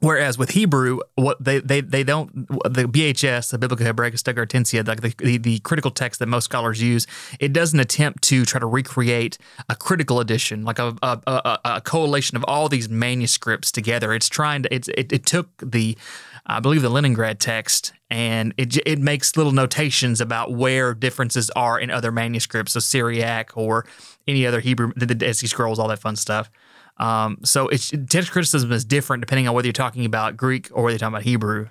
[0.00, 5.00] Whereas with Hebrew, what they they, they don't the BHS, the Biblia Hebraica Stuttgartensia, like
[5.00, 7.06] the, the, the critical text that most scholars use,
[7.38, 9.38] it doesn't attempt to try to recreate
[9.68, 14.12] a critical edition, like a a, a, a coalition of all these manuscripts together.
[14.12, 15.96] It's trying to it's, it, it took the
[16.44, 21.78] I believe the Leningrad text, and it it makes little notations about where differences are
[21.78, 23.86] in other manuscripts, so Syriac or
[24.26, 26.50] any other Hebrew, the Dead Scrolls, all that fun stuff.
[26.98, 30.82] Um, so it's text criticism is different depending on whether you're talking about Greek or
[30.82, 31.68] whether you're talking about Hebrew,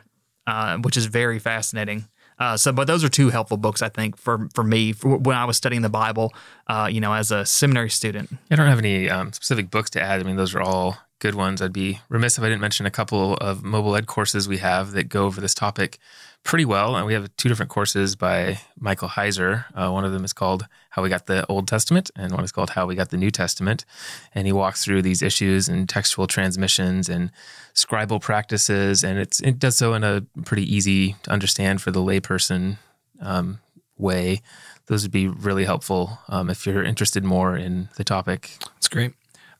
[0.48, 2.08] uh, which is very fascinating.
[2.40, 5.38] Uh, so, but those are two helpful books, I think, for for me for when
[5.38, 6.34] I was studying the Bible,
[6.68, 8.32] uh, you know, as a seminary student.
[8.50, 10.20] I don't have any um, specific books to add.
[10.22, 11.62] I mean, those are all good ones.
[11.62, 14.92] I'd be remiss if I didn't mention a couple of mobile ed courses we have
[14.94, 16.00] that go over this topic
[16.44, 16.96] pretty well.
[16.96, 19.66] And we have two different courses by Michael Heiser.
[19.76, 22.52] Uh, one of them is called How We Got the Old Testament, and one is
[22.52, 23.86] called How We Got the New Testament.
[24.34, 27.32] And he walks through these issues and textual transmissions and
[27.76, 32.78] scribal practices, and it does so in a pretty easy to understand for the layperson
[33.22, 33.60] um,
[33.96, 34.42] way.
[34.88, 38.58] Those would be really helpful um, if you're interested more in the topic.
[38.60, 39.14] That's great.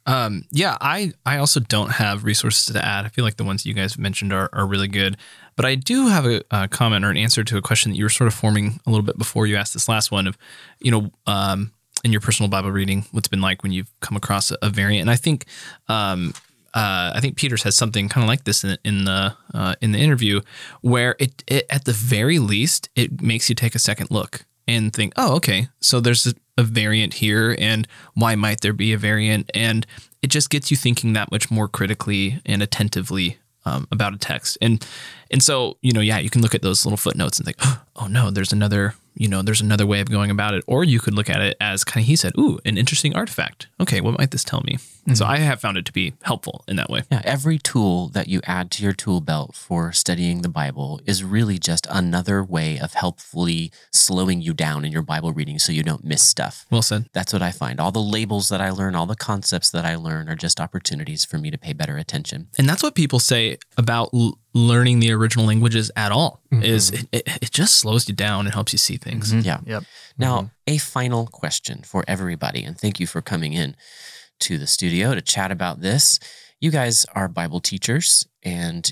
[0.06, 3.06] Um, yeah, I, I also don't have resources to add.
[3.06, 5.18] I feel like the ones you guys mentioned are, are really good.
[5.56, 8.06] But I do have a, a, comment or an answer to a question that you
[8.06, 10.38] were sort of forming a little bit before you asked this last one of,
[10.80, 11.72] you know, um,
[12.04, 15.02] in your personal Bible reading, what's been like when you've come across a, a variant.
[15.02, 15.46] And I think,
[15.88, 16.34] um,
[16.74, 19.92] uh, I think Peters has something kind of like this in, in the uh, in
[19.92, 20.42] the interview,
[20.80, 24.94] where it, it at the very least it makes you take a second look and
[24.94, 29.50] think, oh, okay, so there's a, variant here, and why might there be a variant?
[29.54, 29.86] And
[30.22, 34.58] it just gets you thinking that much more critically and attentively um, about a text.
[34.62, 34.86] And
[35.30, 37.58] and so you know, yeah, you can look at those little footnotes and think,
[37.96, 40.64] oh no, there's another you know, there's another way of going about it.
[40.68, 43.68] Or you could look at it as kind of he said, ooh, an interesting artifact.
[43.80, 44.78] Okay, what might this tell me?
[45.02, 45.16] Mm-hmm.
[45.16, 47.04] So I have found it to be helpful in that way.
[47.12, 51.24] Yeah, every tool that you add to your tool belt for studying the Bible is
[51.24, 55.84] really just another way of helpfully slowing you down in your Bible reading so you
[55.84, 56.66] don't miss stuff.
[56.70, 57.10] Well said.
[57.14, 57.80] That's what I find.
[57.80, 61.26] All the labels that I learn, all the concepts that I learn are just opportunities
[61.26, 62.48] for me to pay better attention.
[62.58, 66.64] And that's what people say about l- learning the original languages at all mm-hmm.
[66.64, 69.34] is it, it, it, just slows you down and helps you see things.
[69.34, 69.48] Mm-hmm.
[69.48, 69.60] Yeah.
[69.66, 69.84] Yep.
[70.18, 70.48] Now, mm-hmm.
[70.68, 73.76] a final question for everybody, and thank you for coming in
[74.42, 76.20] to the studio to chat about this.
[76.60, 78.92] You guys are Bible teachers and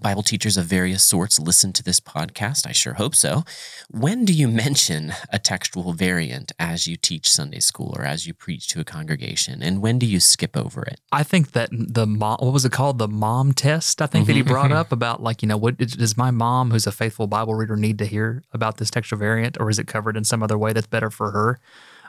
[0.00, 2.66] Bible teachers of various sorts listen to this podcast.
[2.66, 3.42] I sure hope so.
[3.90, 8.34] When do you mention a textual variant as you teach Sunday school or as you
[8.34, 9.62] preach to a congregation?
[9.62, 11.00] And when do you skip over it?
[11.10, 12.98] I think that the mom, what was it called?
[12.98, 14.26] The mom test, I think mm-hmm.
[14.28, 14.52] that he mm-hmm.
[14.52, 17.76] brought up about like, you know, what does my mom, who's a faithful Bible reader,
[17.76, 20.72] need to hear about this textual variant or is it covered in some other way
[20.72, 21.58] that's better for her?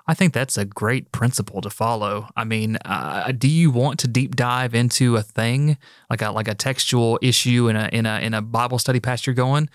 [0.07, 2.29] I think that's a great principle to follow.
[2.35, 5.77] I mean, uh, do you want to deep dive into a thing
[6.09, 9.27] like a like a textual issue in a in a in a Bible study past
[9.27, 9.69] you're going?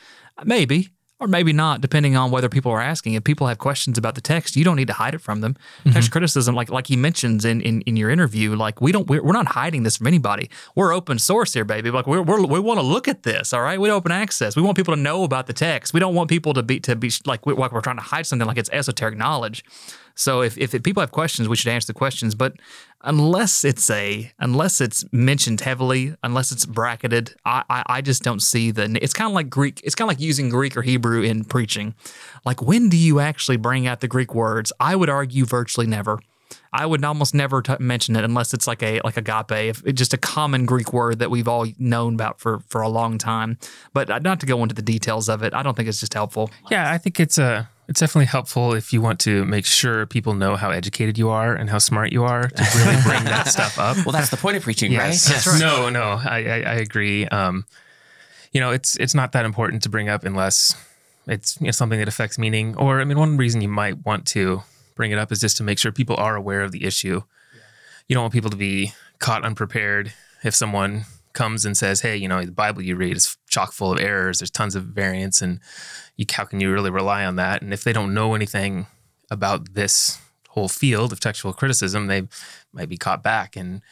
[0.44, 0.88] Maybe
[1.22, 3.14] or maybe not, depending on whether people are asking.
[3.14, 5.54] If people have questions about the text, you don't need to hide it from them.
[5.54, 5.92] Mm-hmm.
[5.92, 9.22] Text criticism, like like he mentions in, in, in your interview, like we don't we're,
[9.22, 10.50] we're, not hiding this from anybody.
[10.74, 11.92] We're open source here, baby.
[11.92, 13.52] Like we're, we're we want to look at this.
[13.52, 14.56] All right, we open access.
[14.56, 15.94] We want people to know about the text.
[15.94, 18.26] We don't want people to be to be like, we, like we're trying to hide
[18.26, 19.64] something like it's esoteric knowledge.
[20.14, 22.34] So if, if people have questions, we should answer the questions.
[22.34, 22.54] But
[23.02, 28.42] unless it's a unless it's mentioned heavily, unless it's bracketed, I I, I just don't
[28.42, 28.98] see the.
[29.02, 29.80] It's kind of like Greek.
[29.84, 31.94] It's kind of like using Greek or Hebrew in preaching.
[32.44, 34.72] Like when do you actually bring out the Greek words?
[34.78, 36.18] I would argue virtually never.
[36.72, 40.14] I would almost never t- mention it unless it's like a like agape, if just
[40.14, 43.58] a common Greek word that we've all known about for for a long time.
[43.92, 46.14] But uh, not to go into the details of it, I don't think it's just
[46.14, 46.50] helpful.
[46.70, 50.34] Yeah, I think it's a it's definitely helpful if you want to make sure people
[50.34, 53.78] know how educated you are and how smart you are to really bring that stuff
[53.78, 53.96] up.
[54.06, 55.28] Well, that's the point of preaching, yes.
[55.28, 55.34] right?
[55.34, 55.46] Yes.
[55.46, 55.60] right?
[55.60, 57.26] No, no, I, I, I agree.
[57.26, 57.64] Um,
[58.52, 60.74] you know, it's it's not that important to bring up unless
[61.26, 62.76] it's you know, something that affects meaning.
[62.76, 64.62] Or I mean, one reason you might want to
[64.94, 67.22] bring it up is just to make sure people are aware of the issue.
[67.54, 67.60] Yeah.
[68.08, 70.12] You don't want people to be caught unprepared
[70.44, 73.92] if someone comes and says, "Hey, you know, the Bible you read is chock full
[73.92, 74.38] of errors.
[74.38, 75.60] There's tons of variants, and
[76.16, 78.86] you, how can you really rely on that?" And if they don't know anything
[79.30, 80.18] about this
[80.50, 82.28] whole field of textual criticism, they
[82.72, 83.82] might be caught back and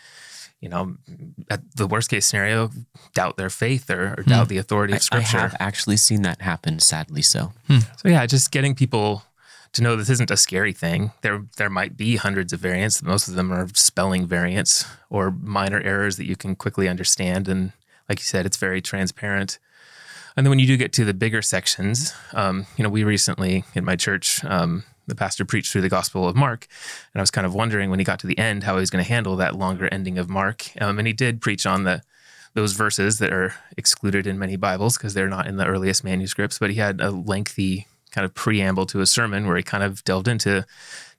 [0.61, 0.97] you know,
[1.51, 2.71] at the worst case scenario,
[3.15, 4.49] doubt their faith or, or doubt hmm.
[4.51, 5.39] the authority of Scripture.
[5.39, 7.53] I have actually seen that happen, sadly so.
[7.67, 7.79] Hmm.
[7.97, 9.25] So yeah, just getting people
[9.73, 11.13] to know this isn't a scary thing.
[11.23, 13.03] There there might be hundreds of variants.
[13.03, 17.49] Most of them are spelling variants or minor errors that you can quickly understand.
[17.49, 17.73] And
[18.11, 19.61] like you said, it's very transparent.
[20.37, 23.65] And then when you do get to the bigger sections, um, you know, we recently
[23.75, 26.67] in my church, um, the pastor preached through the Gospel of Mark,
[27.15, 28.91] and I was kind of wondering when he got to the end how he was
[28.91, 30.71] going to handle that longer ending of Mark.
[30.81, 32.03] Um, and he did preach on the
[32.55, 36.59] those verses that are excluded in many Bibles because they're not in the earliest manuscripts.
[36.59, 40.03] But he had a lengthy kind of preamble to a sermon where he kind of
[40.03, 40.67] delved into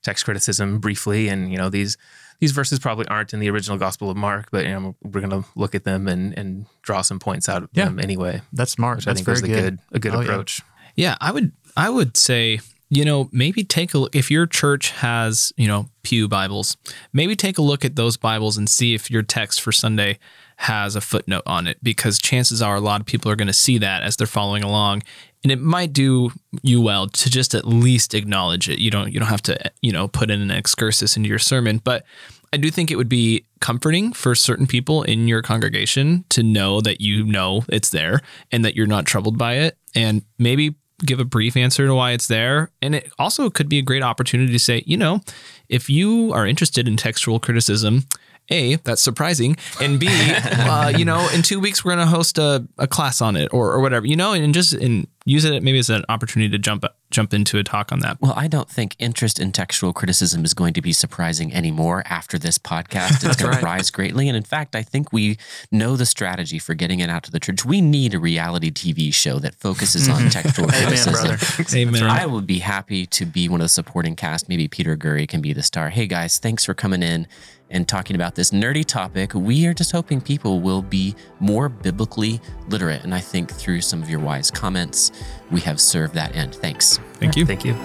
[0.02, 1.98] text criticism briefly, and you know these
[2.42, 5.44] these verses probably aren't in the original Gospel of Mark, but you know, we're going
[5.44, 7.86] to look at them and and draw some points out of Yeah.
[7.86, 8.42] them anyway.
[8.52, 8.98] That's smart.
[8.98, 9.78] Which That's I think very was a good.
[9.78, 10.24] good a good Oh, yeah.
[10.26, 10.62] approach.
[10.98, 14.92] Yeah, I would I would say, you know, maybe take a look if your church
[14.92, 16.76] has, you know, Pew Bibles,
[17.14, 20.20] maybe take a look at those Bibles and see if your text for Sunday
[20.58, 23.54] has a footnote on it because chances are a lot of people are going to
[23.54, 25.02] see that as they're following along
[25.44, 26.32] and it might do
[26.62, 28.80] you well to just at least acknowledge it.
[28.80, 31.80] You don't you don't have to, you know, put in an excursus into your sermon,
[31.84, 32.06] but
[32.54, 36.82] I do think it would be comforting for certain people in your congregation to know
[36.82, 38.22] that you know it's there
[38.52, 39.78] and that you're not troubled by it.
[39.96, 40.76] And maybe
[41.06, 42.72] give a brief answer to why it's there.
[42.82, 45.22] And it also could be a great opportunity to say, you know,
[45.70, 48.06] if you are interested in textual criticism,
[48.50, 49.56] a, that's surprising.
[49.80, 53.36] And B, uh, you know, in two weeks we're gonna host a, a class on
[53.36, 56.50] it or, or whatever, you know, and just and use it maybe as an opportunity
[56.50, 58.18] to jump jump into a talk on that.
[58.22, 62.40] Well, I don't think interest in textual criticism is going to be surprising anymore after
[62.40, 63.24] this podcast.
[63.26, 64.30] It's going to rise greatly.
[64.30, 65.38] And in fact, I think we
[65.72, 67.66] know the strategy for getting it out to the church.
[67.66, 70.28] We need a reality TV show that focuses on mm-hmm.
[70.30, 71.16] textual criticism.
[71.16, 71.92] Amen, criticism.
[71.92, 72.08] brother.
[72.08, 72.22] Amen.
[72.22, 74.48] I would be happy to be one of the supporting cast.
[74.48, 75.90] Maybe Peter Gurry can be the star.
[75.90, 77.28] Hey guys, thanks for coming in
[77.72, 79.34] and talking about this nerdy topic.
[79.34, 83.04] We are just hoping people will be more biblically literate.
[83.04, 85.11] And I think through some of your wise comments,
[85.52, 86.56] we have served that end.
[86.56, 87.00] Thanks.
[87.16, 87.46] Thank you.
[87.46, 87.76] Thank you.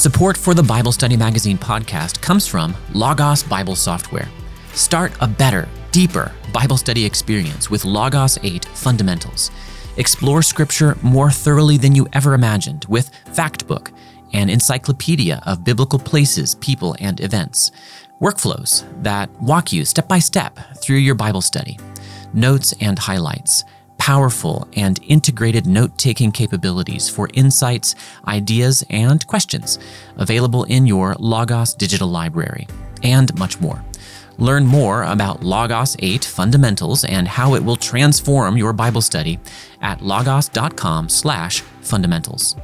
[0.00, 4.30] Support for the Bible Study Magazine podcast comes from Logos Bible Software.
[4.72, 9.50] Start a better, deeper Bible study experience with Logos 8 Fundamentals.
[9.98, 13.92] Explore Scripture more thoroughly than you ever imagined with Factbook,
[14.32, 17.70] an encyclopedia of biblical places, people, and events.
[18.20, 21.78] Workflows that walk you step by step through your Bible study.
[22.32, 23.64] Notes and highlights
[24.00, 27.94] powerful and integrated note taking capabilities for insights,
[28.26, 29.78] ideas, and questions
[30.16, 32.66] available in your Logos digital library,
[33.02, 33.84] and much more.
[34.38, 39.38] Learn more about Logos 8 fundamentals and how it will transform your Bible study
[39.82, 42.56] at logos.com/fundamentals.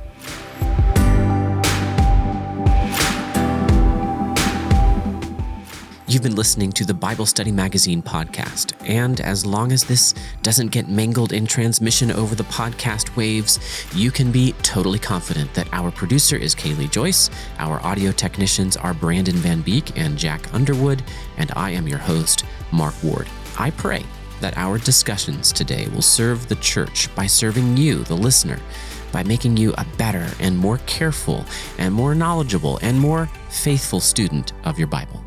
[6.08, 10.68] You've been listening to the Bible Study Magazine podcast, and as long as this doesn't
[10.68, 13.58] get mangled in transmission over the podcast waves,
[13.92, 17.28] you can be totally confident that our producer is Kaylee Joyce,
[17.58, 21.02] our audio technicians are Brandon Van Beek and Jack Underwood,
[21.38, 23.26] and I am your host, Mark Ward.
[23.58, 24.04] I pray
[24.40, 28.60] that our discussions today will serve the church by serving you, the listener,
[29.10, 31.44] by making you a better and more careful
[31.78, 35.25] and more knowledgeable and more faithful student of your Bible.